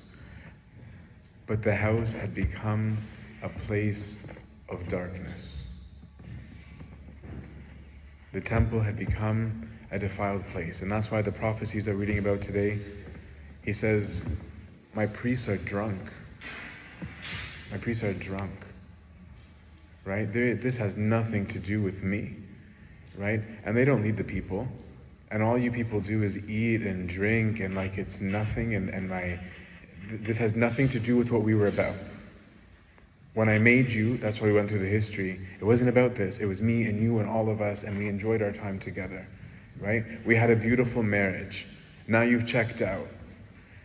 But 1.46 1.62
the 1.62 1.74
house 1.74 2.12
had 2.12 2.34
become 2.34 2.96
a 3.42 3.48
place 3.48 4.26
of 4.68 4.86
darkness. 4.88 5.55
The 8.36 8.42
temple 8.42 8.80
had 8.80 8.98
become 8.98 9.66
a 9.90 9.98
defiled 9.98 10.46
place. 10.50 10.82
And 10.82 10.92
that's 10.92 11.10
why 11.10 11.22
the 11.22 11.32
prophecies 11.32 11.86
that 11.86 11.92
we're 11.92 12.00
reading 12.00 12.18
about 12.18 12.42
today, 12.42 12.78
he 13.64 13.72
says, 13.72 14.26
My 14.94 15.06
priests 15.06 15.48
are 15.48 15.56
drunk. 15.56 15.98
My 17.70 17.78
priests 17.78 18.04
are 18.04 18.12
drunk. 18.12 18.52
Right? 20.04 20.30
They're, 20.30 20.54
this 20.54 20.76
has 20.76 20.98
nothing 20.98 21.46
to 21.46 21.58
do 21.58 21.80
with 21.80 22.02
me. 22.02 22.34
Right? 23.16 23.40
And 23.64 23.74
they 23.74 23.86
don't 23.86 24.02
lead 24.02 24.18
the 24.18 24.24
people. 24.24 24.68
And 25.30 25.42
all 25.42 25.56
you 25.56 25.72
people 25.72 26.02
do 26.02 26.22
is 26.22 26.36
eat 26.46 26.82
and 26.82 27.08
drink 27.08 27.60
and 27.60 27.74
like 27.74 27.96
it's 27.96 28.20
nothing. 28.20 28.74
And, 28.74 28.90
and 28.90 29.08
my, 29.08 29.40
this 30.10 30.36
has 30.36 30.54
nothing 30.54 30.90
to 30.90 31.00
do 31.00 31.16
with 31.16 31.32
what 31.32 31.40
we 31.40 31.54
were 31.54 31.68
about. 31.68 31.94
When 33.36 33.48
I 33.48 33.58
made 33.58 33.92
you, 33.92 34.16
that's 34.16 34.40
why 34.40 34.48
we 34.48 34.52
went 34.52 34.68
through 34.68 34.80
the 34.80 34.86
history. 34.86 35.40
It 35.60 35.64
wasn't 35.64 35.90
about 35.90 36.16
this. 36.16 36.38
It 36.38 36.46
was 36.46 36.60
me 36.60 36.84
and 36.84 37.00
you 37.00 37.20
and 37.20 37.28
all 37.28 37.48
of 37.48 37.60
us, 37.60 37.84
and 37.84 37.96
we 37.96 38.08
enjoyed 38.08 38.42
our 38.42 38.52
time 38.52 38.80
together 38.80 39.28
right? 39.80 40.04
We 40.24 40.36
had 40.36 40.50
a 40.50 40.56
beautiful 40.56 41.02
marriage. 41.02 41.66
Now 42.06 42.22
you've 42.22 42.46
checked 42.46 42.82
out. 42.82 43.06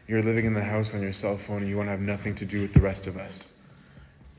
You're 0.08 0.24
living 0.24 0.46
in 0.46 0.54
the 0.54 0.64
house 0.64 0.94
on 0.94 1.02
your 1.02 1.14
cell 1.14 1.38
phone 1.38 1.62
and 1.62 1.70
you 1.70 1.78
want 1.78 1.88
to 1.88 1.92
have 1.92 2.02
nothing 2.02 2.36
to 2.36 2.46
do 2.46 2.62
with 2.62 2.74
the 2.74 2.82
rest 2.82 3.08
of 3.08 3.18
us, 3.18 3.50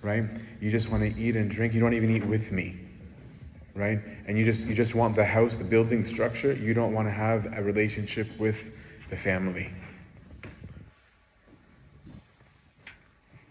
right? 0.03 0.25
You 0.61 0.71
just 0.71 0.91
want 0.91 1.03
to 1.03 1.21
eat 1.21 1.37
and 1.37 1.51
drink. 1.51 1.73
You 1.73 1.81
don't 1.81 1.95
even 1.95 2.11
eat 2.11 2.25
with 2.27 2.53
me, 2.53 2.79
right? 3.75 3.99
And 4.27 4.39
you 4.39 4.45
just 4.45 4.67
you 4.67 4.75
just 4.75 4.95
want 4.95 5.17
the 5.17 5.25
house, 5.25 5.57
the 5.57 5.65
building, 5.65 6.03
the 6.03 6.09
structure. 6.09 6.53
You 6.53 6.75
don't 6.75 6.93
want 6.93 7.09
to 7.09 7.13
have 7.13 7.57
a 7.57 7.63
relationship 7.63 8.39
with 8.39 8.75
the 9.09 9.17
family. 9.17 9.73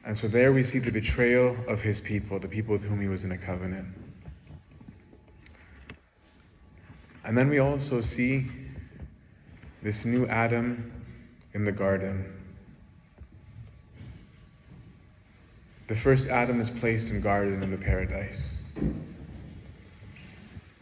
And 0.03 0.17
so 0.17 0.27
there 0.27 0.51
we 0.51 0.63
see 0.63 0.79
the 0.79 0.91
betrayal 0.91 1.55
of 1.67 1.81
his 1.81 2.01
people, 2.01 2.39
the 2.39 2.47
people 2.47 2.73
with 2.73 2.83
whom 2.83 2.99
he 3.01 3.07
was 3.07 3.23
in 3.23 3.31
a 3.31 3.37
covenant. 3.37 3.87
And 7.23 7.37
then 7.37 7.49
we 7.49 7.59
also 7.59 8.01
see 8.01 8.47
this 9.83 10.05
new 10.05 10.25
Adam 10.27 10.91
in 11.53 11.63
the 11.63 11.71
garden. 11.71 12.33
The 15.87 15.95
first 15.95 16.27
Adam 16.29 16.59
is 16.59 16.69
placed 16.69 17.11
in 17.11 17.21
garden 17.21 17.61
in 17.61 17.69
the 17.69 17.77
paradise. 17.77 18.55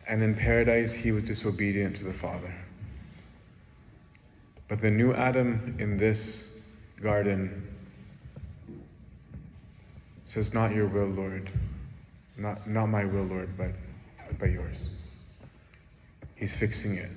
And 0.07 0.23
in 0.23 0.33
paradise, 0.33 0.93
he 0.93 1.11
was 1.11 1.23
disobedient 1.23 1.97
to 1.97 2.03
the 2.03 2.13
Father. 2.13 2.53
But 4.67 4.81
the 4.81 4.91
new 4.91 5.13
Adam 5.13 5.75
in 5.77 5.97
this 5.97 6.59
garden 7.01 7.67
says, 10.29 10.53
Not 10.53 10.73
your 10.73 10.87
will, 10.87 11.07
Lord. 11.07 11.49
Not, 12.37 12.69
not 12.69 12.85
my 12.85 13.03
will, 13.03 13.23
Lord, 13.23 13.57
but, 13.57 13.71
but 14.39 14.51
yours. 14.51 14.89
He's 16.35 16.55
fixing 16.55 16.95
it. 16.95 17.09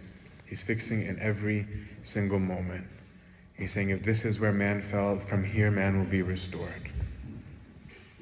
He's 0.47 0.63
fixing 0.63 1.03
it 1.03 1.09
in 1.09 1.19
every 1.21 1.67
single 2.03 2.39
moment. 2.39 2.87
He's 3.55 3.73
saying, 3.73 3.91
if 3.91 4.03
this 4.03 4.25
is 4.25 4.41
where 4.41 4.51
man 4.51 4.83
fell, 4.83 5.19
from 5.19 5.45
here 5.45 5.71
man 5.71 5.99
will 5.99 6.11
be 6.11 6.23
restored. 6.23 6.91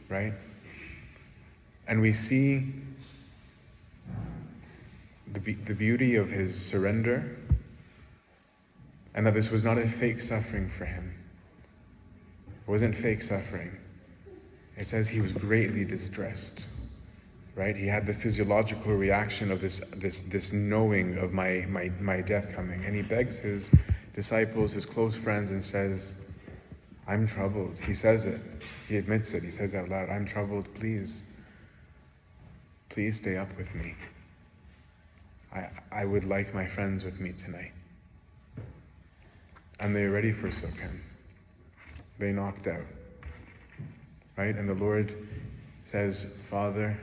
Right? 0.09 0.35
And 1.87 2.01
we 2.01 2.13
see 2.13 2.73
the, 5.33 5.41
be- 5.41 5.55
the 5.55 5.75
beauty 5.75 6.17
of 6.17 6.31
his 6.31 6.55
surrender 6.61 7.37
and 9.15 9.27
that 9.27 9.35
this 9.35 9.51
was 9.51 9.65
not 9.65 9.79
a 9.79 9.87
fake 9.87 10.21
suffering 10.21 10.69
for 10.69 10.85
him. 10.85 11.15
It 12.49 12.71
wasn't 12.71 12.95
fake 12.95 13.23
suffering. 13.23 13.80
It 14.81 14.89
says 14.89 15.09
he 15.09 15.21
was 15.21 15.33
greatly 15.33 15.85
distressed 15.85 16.65
right? 17.61 17.77
He 17.77 17.87
had 17.87 18.07
the 18.07 18.15
physiological 18.15 18.95
reaction 18.95 19.51
of 19.51 19.61
this, 19.61 19.81
this, 19.97 20.21
this 20.21 20.53
knowing 20.53 21.19
of 21.19 21.33
my, 21.33 21.67
my, 21.69 21.91
my 22.01 22.23
death 22.23 22.55
coming. 22.55 22.85
And 22.85 22.95
he 22.95 23.03
begs 23.03 23.39
his 23.39 23.71
disciples, 24.15 24.73
his 24.73 24.87
close 24.87 25.15
friends, 25.15 25.51
and 25.51 25.63
says, 25.63 26.15
I'm 27.07 27.27
troubled. 27.27 27.79
He 27.79 27.93
says 27.93 28.27
it. 28.27 28.41
He 28.89 28.97
admits 28.97 29.35
it. 29.35 29.43
He 29.43 29.51
says 29.51 29.75
out 29.75 29.89
loud, 29.89 30.09
I'm 30.09 30.25
troubled. 30.25 30.73
Please, 30.75 31.23
please 32.89 33.17
stay 33.17 33.37
up 33.37 33.55
with 33.59 33.75
me. 33.75 33.95
I, 35.53 35.69
I 35.91 36.05
would 36.05 36.25
like 36.25 36.55
my 36.55 36.67
friends 36.67 37.05
with 37.05 37.21
me 37.21 37.33
tonight. 37.33 37.73
And 39.81 39.97
they 39.97 40.05
already 40.05 40.33
forsook 40.33 40.79
him. 40.79 41.03
They 42.19 42.33
knocked 42.33 42.69
out. 42.69 42.85
Right? 44.41 44.57
And 44.57 44.67
the 44.67 44.83
Lord 44.83 45.29
says, 45.85 46.25
Father, 46.49 46.99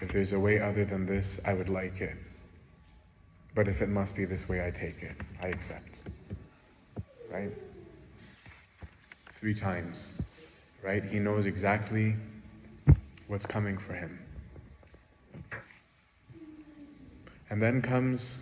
if 0.00 0.12
there's 0.12 0.32
a 0.32 0.38
way 0.38 0.60
other 0.60 0.84
than 0.84 1.04
this, 1.04 1.40
I 1.44 1.52
would 1.52 1.68
like 1.68 2.00
it. 2.00 2.16
But 3.56 3.66
if 3.66 3.82
it 3.82 3.88
must 3.88 4.14
be 4.14 4.24
this 4.24 4.48
way, 4.48 4.64
I 4.64 4.70
take 4.70 5.02
it. 5.02 5.16
I 5.42 5.48
accept. 5.48 5.96
Right? 7.28 7.50
Three 9.32 9.52
times. 9.52 10.22
Right? 10.80 11.02
He 11.02 11.18
knows 11.18 11.44
exactly 11.44 12.14
what's 13.26 13.46
coming 13.46 13.76
for 13.76 13.94
him. 13.94 14.20
And 17.50 17.60
then 17.60 17.82
comes 17.82 18.38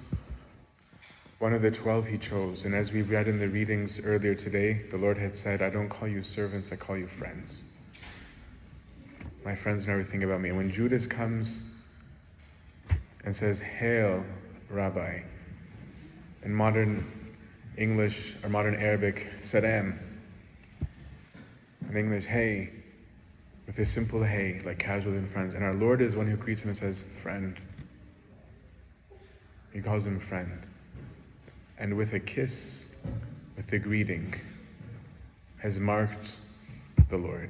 one 1.38 1.54
of 1.54 1.62
the 1.62 1.70
twelve 1.70 2.06
he 2.06 2.18
chose. 2.18 2.66
And 2.66 2.74
as 2.74 2.92
we 2.92 3.00
read 3.00 3.26
in 3.26 3.38
the 3.38 3.48
readings 3.48 3.98
earlier 4.04 4.34
today, 4.34 4.82
the 4.90 4.98
Lord 4.98 5.16
had 5.16 5.34
said, 5.34 5.62
I 5.62 5.70
don't 5.70 5.88
call 5.88 6.08
you 6.08 6.22
servants, 6.22 6.70
I 6.72 6.76
call 6.76 6.98
you 6.98 7.06
friends. 7.06 7.62
My 9.48 9.54
friends 9.54 9.86
know 9.86 9.94
everything 9.94 10.22
about 10.24 10.42
me. 10.42 10.50
And 10.50 10.58
when 10.58 10.70
Judas 10.70 11.06
comes 11.06 11.62
and 13.24 13.34
says, 13.34 13.60
Hail, 13.60 14.22
Rabbi, 14.68 15.22
in 16.42 16.52
modern 16.52 17.34
English 17.78 18.34
or 18.42 18.50
modern 18.50 18.74
Arabic, 18.74 19.30
Salam, 19.42 19.98
in 21.88 21.96
English, 21.96 22.26
hey, 22.26 22.70
with 23.66 23.78
a 23.78 23.86
simple 23.86 24.22
hey, 24.22 24.60
like 24.66 24.78
casual 24.78 25.14
in 25.14 25.26
friends. 25.26 25.54
And 25.54 25.64
our 25.64 25.72
Lord 25.72 26.02
is 26.02 26.14
one 26.14 26.26
who 26.26 26.36
greets 26.36 26.60
him 26.60 26.68
and 26.68 26.76
says, 26.76 27.02
friend. 27.22 27.58
He 29.72 29.80
calls 29.80 30.04
him 30.04 30.20
friend. 30.20 30.60
And 31.78 31.96
with 31.96 32.12
a 32.12 32.20
kiss, 32.20 32.90
with 33.56 33.68
the 33.68 33.78
greeting, 33.78 34.34
has 35.56 35.78
marked 35.78 36.36
the 37.08 37.16
Lord. 37.16 37.48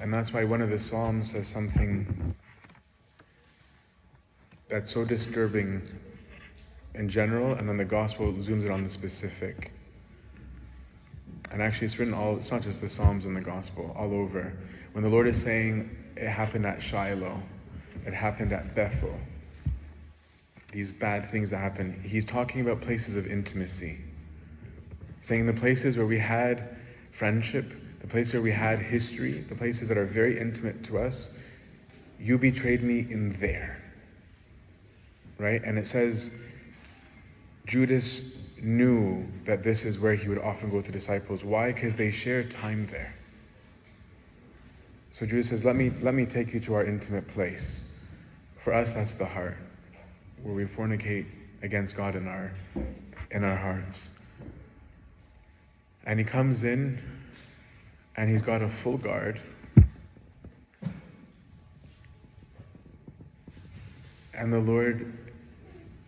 And 0.00 0.12
that's 0.14 0.32
why 0.32 0.44
one 0.44 0.62
of 0.62 0.70
the 0.70 0.78
Psalms 0.78 1.32
says 1.32 1.48
something 1.48 2.34
that's 4.68 4.92
so 4.92 5.04
disturbing 5.04 5.82
in 6.94 7.08
general, 7.08 7.54
and 7.54 7.68
then 7.68 7.76
the 7.76 7.84
gospel 7.84 8.32
zooms 8.32 8.64
in 8.64 8.70
on 8.70 8.84
the 8.84 8.90
specific. 8.90 9.72
And 11.50 11.62
actually, 11.62 11.86
it's 11.86 11.98
written 11.98 12.14
all, 12.14 12.36
it's 12.36 12.50
not 12.50 12.62
just 12.62 12.80
the 12.80 12.88
Psalms 12.88 13.24
and 13.24 13.36
the 13.36 13.40
gospel, 13.40 13.94
all 13.96 14.12
over. 14.12 14.52
When 14.92 15.02
the 15.02 15.10
Lord 15.10 15.26
is 15.26 15.40
saying 15.40 15.96
it 16.16 16.28
happened 16.28 16.66
at 16.66 16.82
Shiloh, 16.82 17.40
it 18.06 18.12
happened 18.12 18.52
at 18.52 18.74
Bethel, 18.74 19.18
these 20.72 20.92
bad 20.92 21.24
things 21.26 21.50
that 21.50 21.58
happen, 21.58 22.00
he's 22.04 22.26
talking 22.26 22.60
about 22.60 22.80
places 22.80 23.16
of 23.16 23.26
intimacy. 23.26 23.98
Saying 25.22 25.46
the 25.46 25.52
places 25.52 25.96
where 25.96 26.06
we 26.06 26.18
had 26.18 26.76
friendship, 27.10 27.72
the 28.00 28.06
place 28.06 28.32
where 28.32 28.42
we 28.42 28.52
had 28.52 28.78
history, 28.78 29.40
the 29.48 29.54
places 29.54 29.88
that 29.88 29.98
are 29.98 30.06
very 30.06 30.38
intimate 30.38 30.84
to 30.84 30.98
us, 30.98 31.30
you 32.18 32.38
betrayed 32.38 32.82
me 32.82 33.00
in 33.00 33.38
there. 33.40 33.82
Right? 35.38 35.62
And 35.64 35.78
it 35.78 35.86
says, 35.86 36.30
Judas 37.66 38.36
knew 38.60 39.26
that 39.44 39.62
this 39.62 39.84
is 39.84 39.98
where 40.00 40.14
he 40.14 40.28
would 40.28 40.38
often 40.38 40.70
go 40.70 40.80
the 40.80 40.90
disciples. 40.90 41.44
Why? 41.44 41.72
Because 41.72 41.94
they 41.94 42.10
shared 42.10 42.50
time 42.50 42.88
there. 42.90 43.14
So 45.12 45.26
Judas 45.26 45.48
says, 45.50 45.64
let 45.64 45.76
me, 45.76 45.90
let 46.00 46.14
me 46.14 46.26
take 46.26 46.54
you 46.54 46.60
to 46.60 46.74
our 46.74 46.84
intimate 46.84 47.28
place. 47.28 47.84
For 48.56 48.72
us, 48.72 48.94
that's 48.94 49.14
the 49.14 49.26
heart, 49.26 49.56
where 50.42 50.54
we 50.54 50.64
fornicate 50.64 51.26
against 51.62 51.96
God 51.96 52.14
in 52.14 52.28
our, 52.28 52.52
in 53.30 53.44
our 53.44 53.56
hearts. 53.56 54.10
And 56.04 56.18
he 56.18 56.24
comes 56.24 56.64
in, 56.64 57.00
and 58.18 58.28
he's 58.28 58.42
got 58.42 58.60
a 58.62 58.68
full 58.68 58.98
guard. 58.98 59.40
And 64.34 64.52
the 64.52 64.58
Lord 64.58 65.16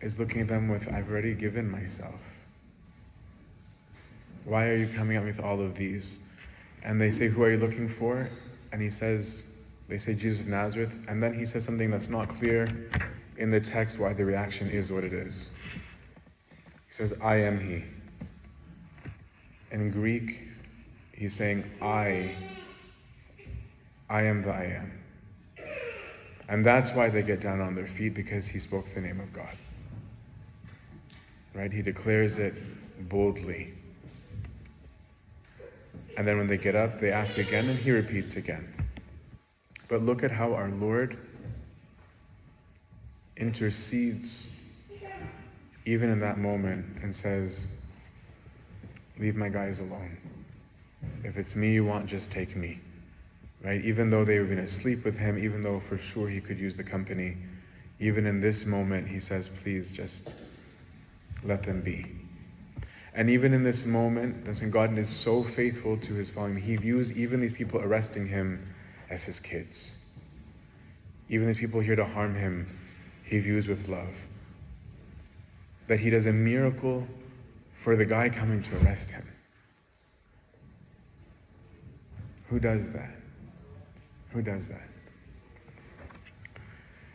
is 0.01 0.19
looking 0.19 0.41
at 0.41 0.49
them 0.49 0.67
with, 0.67 0.91
I've 0.91 1.09
already 1.09 1.33
given 1.33 1.71
myself. 1.71 2.19
Why 4.43 4.67
are 4.67 4.75
you 4.75 4.89
coming 4.89 5.15
at 5.15 5.23
me 5.23 5.31
with 5.31 5.39
all 5.39 5.61
of 5.61 5.75
these? 5.75 6.19
And 6.83 6.99
they 6.99 7.11
say, 7.11 7.29
Who 7.29 7.43
are 7.43 7.51
you 7.51 7.57
looking 7.57 7.87
for? 7.87 8.29
And 8.73 8.81
he 8.81 8.89
says, 8.89 9.45
They 9.87 9.97
say 9.97 10.13
Jesus 10.13 10.41
of 10.41 10.47
Nazareth. 10.47 10.93
And 11.07 11.23
then 11.23 11.33
he 11.33 11.45
says 11.45 11.63
something 11.63 11.89
that's 11.89 12.09
not 12.09 12.27
clear 12.27 12.67
in 13.37 13.51
the 13.51 13.61
text 13.61 13.99
why 13.99 14.11
the 14.11 14.25
reaction 14.25 14.69
is 14.69 14.91
what 14.91 15.05
it 15.05 15.13
is. 15.13 15.51
He 16.87 16.93
says, 16.93 17.13
I 17.21 17.35
am 17.35 17.57
he. 17.61 17.85
In 19.71 19.91
Greek, 19.91 20.50
he's 21.21 21.33
saying, 21.33 21.63
I, 21.81 22.35
I 24.09 24.23
am 24.23 24.41
the 24.41 24.51
I 24.51 24.63
am. 24.81 24.91
And 26.49 26.65
that's 26.65 26.91
why 26.91 27.09
they 27.09 27.21
get 27.23 27.39
down 27.39 27.61
on 27.61 27.75
their 27.75 27.87
feet 27.87 28.13
because 28.13 28.47
he 28.47 28.59
spoke 28.59 28.93
the 28.93 29.01
name 29.01 29.21
of 29.21 29.31
God 29.31 29.55
right? 31.53 31.71
He 31.71 31.81
declares 31.81 32.37
it 32.37 32.53
boldly. 33.09 33.73
And 36.17 36.27
then 36.27 36.37
when 36.37 36.47
they 36.47 36.57
get 36.57 36.75
up, 36.75 36.99
they 36.99 37.11
ask 37.11 37.37
again, 37.37 37.69
and 37.69 37.79
he 37.79 37.91
repeats 37.91 38.35
again. 38.35 38.73
But 39.87 40.01
look 40.01 40.23
at 40.23 40.31
how 40.31 40.53
our 40.53 40.69
Lord 40.69 41.17
intercedes 43.37 44.47
even 45.85 46.09
in 46.09 46.19
that 46.19 46.37
moment 46.37 46.85
and 47.01 47.15
says, 47.15 47.69
Leave 49.19 49.35
my 49.35 49.49
guys 49.49 49.79
alone. 49.79 50.17
If 51.23 51.37
it's 51.37 51.55
me 51.55 51.73
you 51.73 51.85
want, 51.85 52.07
just 52.07 52.31
take 52.31 52.55
me. 52.55 52.79
Right? 53.63 53.83
Even 53.83 54.09
though 54.09 54.25
they 54.25 54.39
were 54.39 54.45
going 54.45 54.57
to 54.57 54.67
sleep 54.67 55.05
with 55.05 55.17
him, 55.17 55.37
even 55.37 55.61
though 55.61 55.79
for 55.79 55.97
sure 55.97 56.27
he 56.27 56.41
could 56.41 56.57
use 56.57 56.75
the 56.75 56.83
company, 56.83 57.37
even 57.99 58.25
in 58.25 58.41
this 58.41 58.65
moment, 58.65 59.07
he 59.07 59.19
says, 59.19 59.49
Please 59.49 59.91
just 59.91 60.21
let 61.43 61.63
them 61.63 61.81
be. 61.81 62.07
And 63.13 63.29
even 63.29 63.53
in 63.53 63.63
this 63.63 63.85
moment, 63.85 64.45
that's 64.45 64.61
when 64.61 64.71
God 64.71 64.97
is 64.97 65.09
so 65.09 65.43
faithful 65.43 65.97
to 65.97 66.13
his 66.13 66.29
following, 66.29 66.57
he 66.57 66.75
views 66.77 67.17
even 67.17 67.41
these 67.41 67.53
people 67.53 67.81
arresting 67.81 68.27
him 68.27 68.73
as 69.09 69.23
his 69.23 69.39
kids. 69.39 69.97
Even 71.29 71.47
these 71.47 71.57
people 71.57 71.81
here 71.81 71.95
to 71.95 72.05
harm 72.05 72.35
him, 72.35 72.67
he 73.23 73.39
views 73.39 73.67
with 73.67 73.89
love. 73.89 74.27
That 75.87 75.99
he 75.99 76.09
does 76.09 76.25
a 76.25 76.33
miracle 76.33 77.05
for 77.73 77.95
the 77.95 78.05
guy 78.05 78.29
coming 78.29 78.63
to 78.63 78.77
arrest 78.77 79.11
him. 79.11 79.30
Who 82.51 82.59
does 82.59 82.91
that? 82.91 83.15
Who 84.29 84.43
does 84.43 84.67
that? 84.67 84.91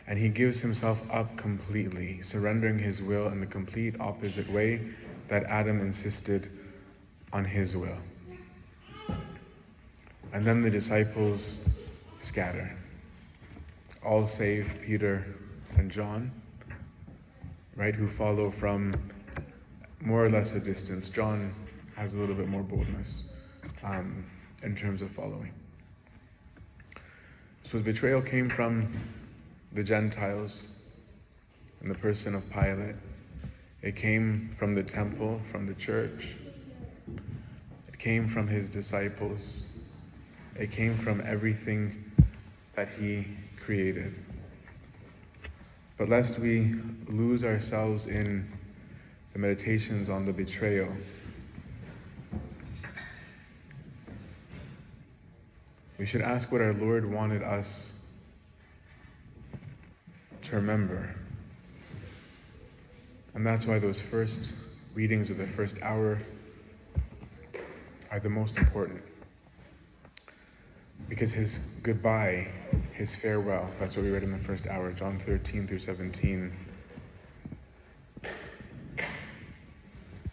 and 0.07 0.17
he 0.17 0.29
gives 0.29 0.61
himself 0.61 1.01
up 1.11 1.35
completely, 1.35 2.21
surrendering 2.21 2.79
his 2.79 3.01
will 3.01 3.27
in 3.27 3.41
the 3.41 3.45
complete 3.45 3.93
opposite 3.99 4.49
way 4.49 4.79
that 5.27 5.43
Adam 5.43 5.81
insisted 5.81 6.49
on 7.33 7.43
his 7.43 7.75
will. 7.75 7.97
And 10.31 10.45
then 10.45 10.61
the 10.61 10.69
disciples 10.69 11.67
scatter, 12.19 12.73
all 14.03 14.27
save 14.27 14.77
Peter 14.81 15.25
and 15.75 15.91
John, 15.91 16.31
right, 17.75 17.93
who 17.93 18.07
follow 18.07 18.49
from 18.49 18.93
more 19.99 20.25
or 20.25 20.29
less 20.29 20.53
a 20.53 20.59
distance. 20.61 21.09
John 21.09 21.53
has 21.95 22.15
a 22.15 22.17
little 22.17 22.35
bit 22.35 22.47
more 22.47 22.63
boldness 22.63 23.23
um, 23.83 24.23
in 24.63 24.75
terms 24.75 25.01
of 25.01 25.11
following. 25.11 25.51
So 27.63 27.73
his 27.73 27.83
betrayal 27.83 28.21
came 28.21 28.49
from 28.49 28.87
the 29.73 29.83
Gentiles 29.83 30.69
in 31.81 31.89
the 31.89 31.95
person 31.95 32.33
of 32.33 32.49
Pilate. 32.49 32.95
It 33.81 33.95
came 33.95 34.49
from 34.51 34.73
the 34.73 34.83
temple, 34.83 35.41
from 35.51 35.67
the 35.67 35.73
church. 35.73 36.35
It 37.87 37.99
came 37.99 38.27
from 38.27 38.47
his 38.47 38.69
disciples. 38.69 39.63
It 40.55 40.71
came 40.71 40.95
from 40.95 41.21
everything 41.25 42.11
that 42.73 42.89
he 42.99 43.27
created. 43.59 44.15
But 45.97 46.09
lest 46.09 46.39
we 46.39 46.75
lose 47.07 47.43
ourselves 47.43 48.05
in 48.07 48.51
the 49.33 49.39
meditations 49.39 50.09
on 50.09 50.25
the 50.25 50.33
betrayal, 50.33 50.89
we 55.97 56.05
should 56.05 56.21
ask 56.21 56.51
what 56.51 56.61
our 56.61 56.73
Lord 56.73 57.11
wanted 57.11 57.41
us 57.41 57.93
to 60.43 60.55
remember. 60.55 61.15
And 63.33 63.45
that's 63.45 63.65
why 63.65 63.79
those 63.79 63.99
first 63.99 64.53
readings 64.93 65.29
of 65.29 65.37
the 65.37 65.47
first 65.47 65.75
hour 65.81 66.19
are 68.11 68.19
the 68.19 68.29
most 68.29 68.57
important. 68.57 69.01
Because 71.09 71.33
his 71.33 71.59
goodbye, 71.83 72.47
his 72.93 73.15
farewell, 73.15 73.69
that's 73.79 73.95
what 73.95 74.05
we 74.05 74.11
read 74.11 74.23
in 74.23 74.31
the 74.31 74.37
first 74.37 74.67
hour, 74.67 74.91
John 74.91 75.19
13 75.19 75.67
through 75.67 75.79
17. 75.79 76.51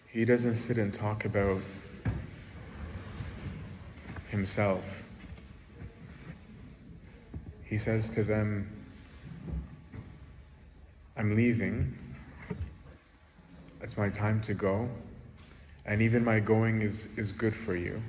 He 0.08 0.24
doesn't 0.24 0.54
sit 0.54 0.78
and 0.78 0.92
talk 0.92 1.24
about 1.24 1.60
himself. 4.30 5.03
He 7.64 7.78
says 7.78 8.08
to 8.10 8.22
them, 8.22 8.70
I'm 11.16 11.34
leaving. 11.36 11.96
It's 13.80 13.96
my 13.96 14.08
time 14.08 14.40
to 14.42 14.54
go. 14.54 14.88
And 15.86 16.00
even 16.02 16.24
my 16.24 16.40
going 16.40 16.82
is, 16.82 17.08
is 17.18 17.32
good 17.32 17.54
for 17.54 17.76
you. 17.76 18.02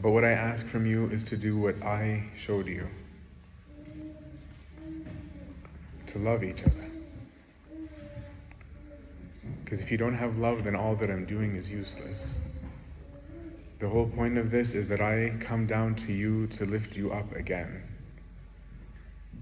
But 0.00 0.10
what 0.10 0.24
I 0.24 0.32
ask 0.32 0.66
from 0.66 0.86
you 0.86 1.06
is 1.06 1.24
to 1.24 1.36
do 1.36 1.56
what 1.56 1.82
I 1.82 2.24
showed 2.36 2.66
you 2.66 2.88
to 6.08 6.18
love 6.18 6.44
each 6.44 6.62
other. 6.62 6.84
Because 9.64 9.80
if 9.80 9.90
you 9.90 9.98
don't 9.98 10.14
have 10.14 10.38
love, 10.38 10.64
then 10.64 10.76
all 10.76 10.94
that 10.96 11.10
I'm 11.10 11.24
doing 11.24 11.56
is 11.56 11.70
useless. 11.70 12.38
The 13.84 13.90
whole 13.90 14.08
point 14.08 14.38
of 14.38 14.50
this 14.50 14.72
is 14.72 14.88
that 14.88 15.02
I 15.02 15.34
come 15.40 15.66
down 15.66 15.94
to 15.96 16.12
you 16.14 16.46
to 16.46 16.64
lift 16.64 16.96
you 16.96 17.12
up 17.12 17.36
again. 17.36 17.82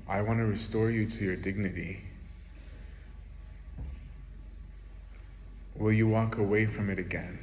I 0.08 0.20
want 0.20 0.40
to 0.40 0.44
restore 0.44 0.90
you 0.90 1.06
to 1.10 1.24
your 1.24 1.36
dignity. 1.36 2.00
Will 5.76 5.92
you 5.92 6.08
walk 6.08 6.38
away 6.38 6.66
from 6.66 6.90
it 6.90 6.98
again? 6.98 7.38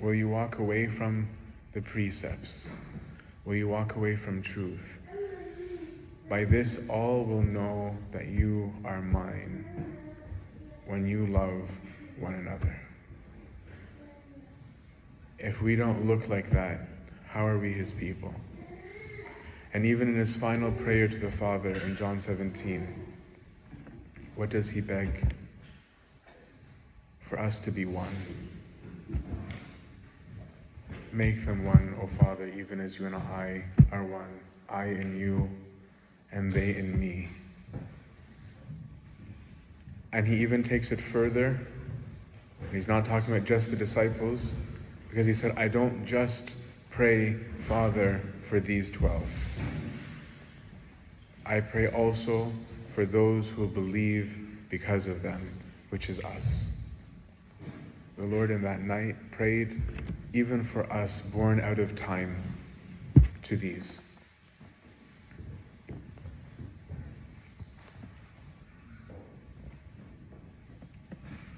Will 0.00 0.14
you 0.14 0.30
walk 0.30 0.58
away 0.58 0.86
from 0.86 1.28
the 1.74 1.82
precepts? 1.82 2.66
Will 3.44 3.56
you 3.56 3.68
walk 3.68 3.96
away 3.96 4.16
from 4.16 4.40
truth? 4.40 4.98
By 6.26 6.46
this, 6.46 6.80
all 6.88 7.22
will 7.24 7.42
know 7.42 7.98
that 8.12 8.28
you 8.28 8.72
are 8.82 9.02
mine 9.02 9.98
when 10.86 11.06
you 11.06 11.26
love 11.26 11.68
one 12.18 12.32
another. 12.32 12.83
If 15.44 15.60
we 15.60 15.76
don't 15.76 16.06
look 16.06 16.30
like 16.30 16.48
that, 16.50 16.88
how 17.26 17.46
are 17.46 17.58
we 17.58 17.70
his 17.70 17.92
people? 17.92 18.32
And 19.74 19.84
even 19.84 20.08
in 20.08 20.14
his 20.14 20.34
final 20.34 20.72
prayer 20.72 21.06
to 21.06 21.18
the 21.18 21.30
Father 21.30 21.68
in 21.68 21.96
John 21.96 22.18
17, 22.18 22.88
what 24.36 24.48
does 24.48 24.70
he 24.70 24.80
beg? 24.80 25.34
For 27.20 27.38
us 27.38 27.60
to 27.60 27.70
be 27.70 27.84
one. 27.84 28.08
Make 31.12 31.44
them 31.44 31.66
one, 31.66 31.94
O 32.00 32.06
Father, 32.06 32.50
even 32.56 32.80
as 32.80 32.98
you 32.98 33.04
and 33.04 33.14
I 33.14 33.64
are 33.92 34.02
one, 34.02 34.40
I 34.70 34.86
in 34.86 35.14
you, 35.20 35.50
and 36.32 36.50
they 36.50 36.74
in 36.74 36.98
me. 36.98 37.28
And 40.10 40.26
he 40.26 40.36
even 40.36 40.62
takes 40.62 40.90
it 40.90 41.02
further. 41.02 41.60
He's 42.72 42.88
not 42.88 43.04
talking 43.04 43.34
about 43.34 43.46
just 43.46 43.68
the 43.68 43.76
disciples, 43.76 44.54
because 45.14 45.28
he 45.28 45.32
said, 45.32 45.54
I 45.56 45.68
don't 45.68 46.04
just 46.04 46.56
pray, 46.90 47.34
Father, 47.60 48.20
for 48.42 48.58
these 48.58 48.90
12. 48.90 49.22
I 51.46 51.60
pray 51.60 51.86
also 51.86 52.52
for 52.88 53.06
those 53.06 53.48
who 53.48 53.68
believe 53.68 54.36
because 54.70 55.06
of 55.06 55.22
them, 55.22 55.56
which 55.90 56.08
is 56.08 56.18
us. 56.18 56.70
The 58.18 58.26
Lord 58.26 58.50
in 58.50 58.62
that 58.62 58.80
night 58.80 59.14
prayed 59.30 59.80
even 60.32 60.64
for 60.64 60.92
us 60.92 61.20
born 61.20 61.60
out 61.60 61.78
of 61.78 61.94
time 61.94 62.42
to 63.44 63.56
these. 63.56 64.00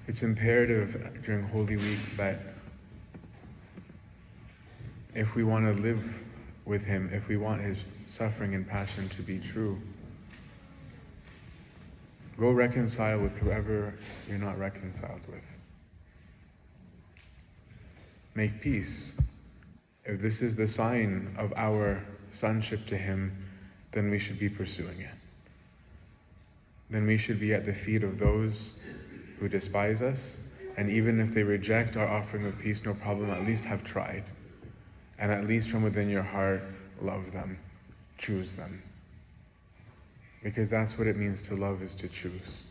It's 0.06 0.22
imperative 0.22 1.22
during 1.24 1.42
Holy 1.44 1.76
Week 1.76 2.00
that 2.18 2.55
if 5.16 5.34
we 5.34 5.42
want 5.42 5.64
to 5.64 5.82
live 5.82 6.22
with 6.66 6.84
Him, 6.84 7.08
if 7.12 7.26
we 7.26 7.38
want 7.38 7.62
His 7.62 7.78
suffering 8.06 8.54
and 8.54 8.68
passion 8.68 9.08
to 9.08 9.22
be 9.22 9.40
true, 9.40 9.80
go 12.38 12.50
reconcile 12.52 13.18
with 13.18 13.36
whoever 13.38 13.94
you're 14.28 14.38
not 14.38 14.58
reconciled 14.58 15.22
with. 15.26 15.42
Make 18.34 18.60
peace. 18.60 19.14
If 20.04 20.20
this 20.20 20.42
is 20.42 20.54
the 20.54 20.68
sign 20.68 21.34
of 21.38 21.54
our 21.56 22.04
sonship 22.30 22.86
to 22.88 22.96
Him, 22.98 23.44
then 23.92 24.10
we 24.10 24.18
should 24.18 24.38
be 24.38 24.50
pursuing 24.50 25.00
it. 25.00 25.14
Then 26.90 27.06
we 27.06 27.16
should 27.16 27.40
be 27.40 27.54
at 27.54 27.64
the 27.64 27.74
feet 27.74 28.04
of 28.04 28.18
those 28.18 28.72
who 29.40 29.48
despise 29.48 30.02
us, 30.02 30.36
and 30.76 30.90
even 30.90 31.20
if 31.20 31.32
they 31.32 31.42
reject 31.42 31.96
our 31.96 32.06
offering 32.06 32.44
of 32.44 32.58
peace, 32.58 32.84
no 32.84 32.92
problem, 32.92 33.30
at 33.30 33.46
least 33.46 33.64
have 33.64 33.82
tried. 33.82 34.24
And 35.18 35.32
at 35.32 35.46
least 35.46 35.70
from 35.70 35.82
within 35.82 36.10
your 36.10 36.22
heart, 36.22 36.62
love 37.00 37.32
them, 37.32 37.58
choose 38.18 38.52
them. 38.52 38.82
Because 40.42 40.68
that's 40.70 40.98
what 40.98 41.06
it 41.06 41.16
means 41.16 41.46
to 41.48 41.54
love 41.54 41.82
is 41.82 41.94
to 41.96 42.08
choose. 42.08 42.64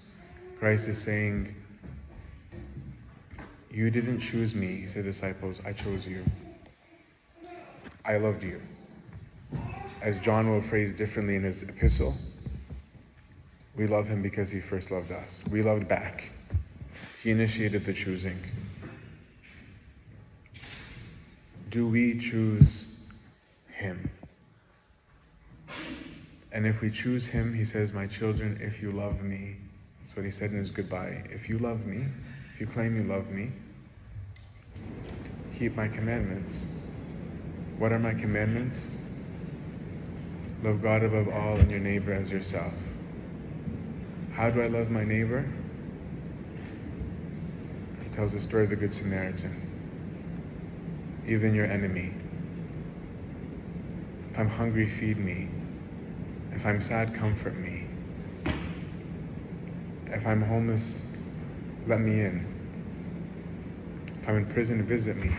Christ 0.60 0.88
is 0.88 1.02
saying, 1.02 1.56
You 3.72 3.90
didn't 3.90 4.20
choose 4.20 4.56
me, 4.56 4.78
he 4.82 4.88
said, 4.88 5.04
disciples, 5.04 5.60
I 5.66 5.74
chose 5.74 6.08
you. 6.08 6.24
I 8.06 8.18
loved 8.18 8.44
you. 8.44 8.62
As 10.02 10.20
John 10.20 10.50
will 10.50 10.62
phrase 10.62 10.94
differently 10.94 11.36
in 11.36 11.44
his 11.44 11.64
epistle, 11.64 12.16
we 13.76 13.88
love 13.88 14.08
him 14.08 14.22
because 14.22 14.52
he 14.52 14.62
first 14.62 14.92
loved 14.92 15.12
us. 15.12 15.44
We 15.50 15.62
loved 15.62 15.88
back. 15.88 16.30
He 17.22 17.32
initiated 17.32 17.86
the 17.86 17.94
choosing. 17.94 18.40
Do 21.76 21.90
we 21.90 22.18
choose 22.18 22.88
him? 23.70 24.10
And 26.54 26.66
if 26.66 26.80
we 26.80 26.90
choose 26.90 27.28
him, 27.28 27.54
he 27.54 27.66
says, 27.66 27.92
My 27.92 28.08
children, 28.08 28.58
if 28.62 28.82
you 28.82 28.94
love 28.94 29.22
me, 29.22 29.58
that's 30.00 30.16
what 30.16 30.24
he 30.24 30.32
said 30.32 30.52
in 30.52 30.58
his 30.60 30.72
goodbye. 30.72 31.26
If 31.30 31.50
you 31.50 31.58
love 31.60 31.86
me, 31.86 32.06
if 32.54 32.62
you 32.62 32.68
claim 32.68 32.96
you 32.96 33.04
love 33.04 33.30
me, 33.30 33.52
keep 35.54 35.76
my 35.76 35.90
commandments. 35.90 36.68
What 37.78 37.92
are 37.92 38.00
my 38.00 38.14
commandments? 38.14 38.92
Love 40.64 40.82
God 40.82 41.04
above 41.04 41.28
all 41.28 41.58
and 41.58 41.70
your 41.70 41.82
neighbor 41.82 42.14
as 42.14 42.32
yourself. 42.32 42.74
How 44.32 44.50
do 44.50 44.62
I 44.62 44.68
love 44.68 44.90
my 44.90 45.04
neighbor? 45.04 45.46
He 48.02 48.16
tells 48.16 48.32
the 48.32 48.40
story 48.40 48.64
of 48.64 48.70
the 48.70 48.78
Good 48.78 48.94
Samaritan. 48.94 49.75
Even 51.28 51.56
your 51.56 51.66
enemy. 51.66 52.14
If 54.32 54.40
I'm 54.40 54.50
hungry, 54.50 54.88
feed 54.88 55.18
me. 55.18 55.48
If 56.52 56.66
I'm 56.66 56.82
sad, 56.82 57.14
comfort 57.14 57.56
me. 57.58 57.86
If 60.08 60.28
I'm 60.28 60.42
homeless, 60.42 61.16
let 61.88 62.00
me 62.00 62.22
in. 62.22 62.46
If 64.20 64.30
I'm 64.30 64.38
in 64.38 64.46
prison, 64.46 64.84
visit 64.84 65.18
me. 65.18 65.32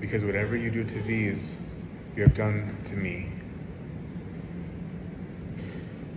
Because 0.00 0.24
whatever 0.24 0.56
you 0.56 0.70
do 0.70 0.84
to 0.84 1.02
these, 1.02 1.56
you 2.16 2.22
have 2.22 2.34
done 2.34 2.76
to 2.84 2.94
me. 2.94 3.28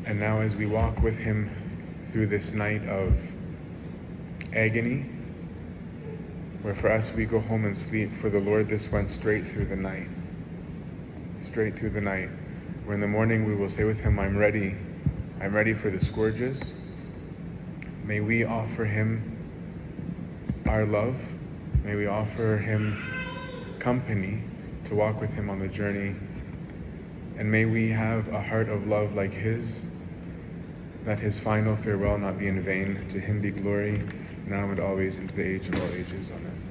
And 0.05 0.19
now, 0.19 0.41
as 0.41 0.55
we 0.55 0.65
walk 0.65 1.01
with 1.01 1.17
Him 1.17 1.49
through 2.11 2.27
this 2.27 2.53
night 2.53 2.87
of 2.87 3.33
agony, 4.53 5.05
where 6.61 6.73
for 6.73 6.91
us 6.91 7.11
we 7.13 7.25
go 7.25 7.39
home 7.39 7.65
and 7.65 7.77
sleep, 7.77 8.13
for 8.15 8.29
the 8.29 8.39
Lord 8.39 8.69
this 8.69 8.91
went 8.91 9.09
straight 9.09 9.47
through 9.47 9.65
the 9.65 9.75
night. 9.75 10.07
Straight 11.41 11.77
through 11.77 11.91
the 11.91 12.01
night. 12.01 12.29
Where 12.85 12.95
in 12.95 13.01
the 13.01 13.07
morning 13.07 13.45
we 13.45 13.55
will 13.55 13.69
say 13.69 13.83
with 13.83 14.01
Him, 14.01 14.19
I'm 14.19 14.37
ready. 14.37 14.75
I'm 15.39 15.53
ready 15.53 15.73
for 15.73 15.89
the 15.89 15.99
scourges. 15.99 16.75
May 18.03 18.19
we 18.21 18.43
offer 18.43 18.85
Him 18.85 19.37
our 20.67 20.85
love. 20.85 21.21
May 21.83 21.95
we 21.95 22.07
offer 22.07 22.57
Him 22.57 22.97
company 23.79 24.43
to 24.85 24.95
walk 24.95 25.21
with 25.21 25.33
Him 25.33 25.49
on 25.49 25.59
the 25.59 25.67
journey. 25.67 26.15
And 27.37 27.51
may 27.51 27.65
we 27.65 27.89
have 27.89 28.27
a 28.29 28.41
heart 28.41 28.69
of 28.69 28.87
love 28.87 29.13
like 29.13 29.33
His 29.33 29.85
that 31.07 31.19
his 31.19 31.39
final 31.39 31.73
farewell 31.73 32.17
not 32.17 32.37
be 32.37 32.47
in 32.47 32.59
vain. 32.59 33.07
To 33.11 33.19
him 33.19 33.39
be 33.39 33.49
glory, 33.49 34.03
now 34.47 34.69
and 34.69 34.79
always, 34.79 35.19
into 35.19 35.35
the 35.35 35.45
age 35.45 35.67
of 35.67 35.75
all 35.81 35.89
ages. 35.93 36.31
Amen. 36.31 36.66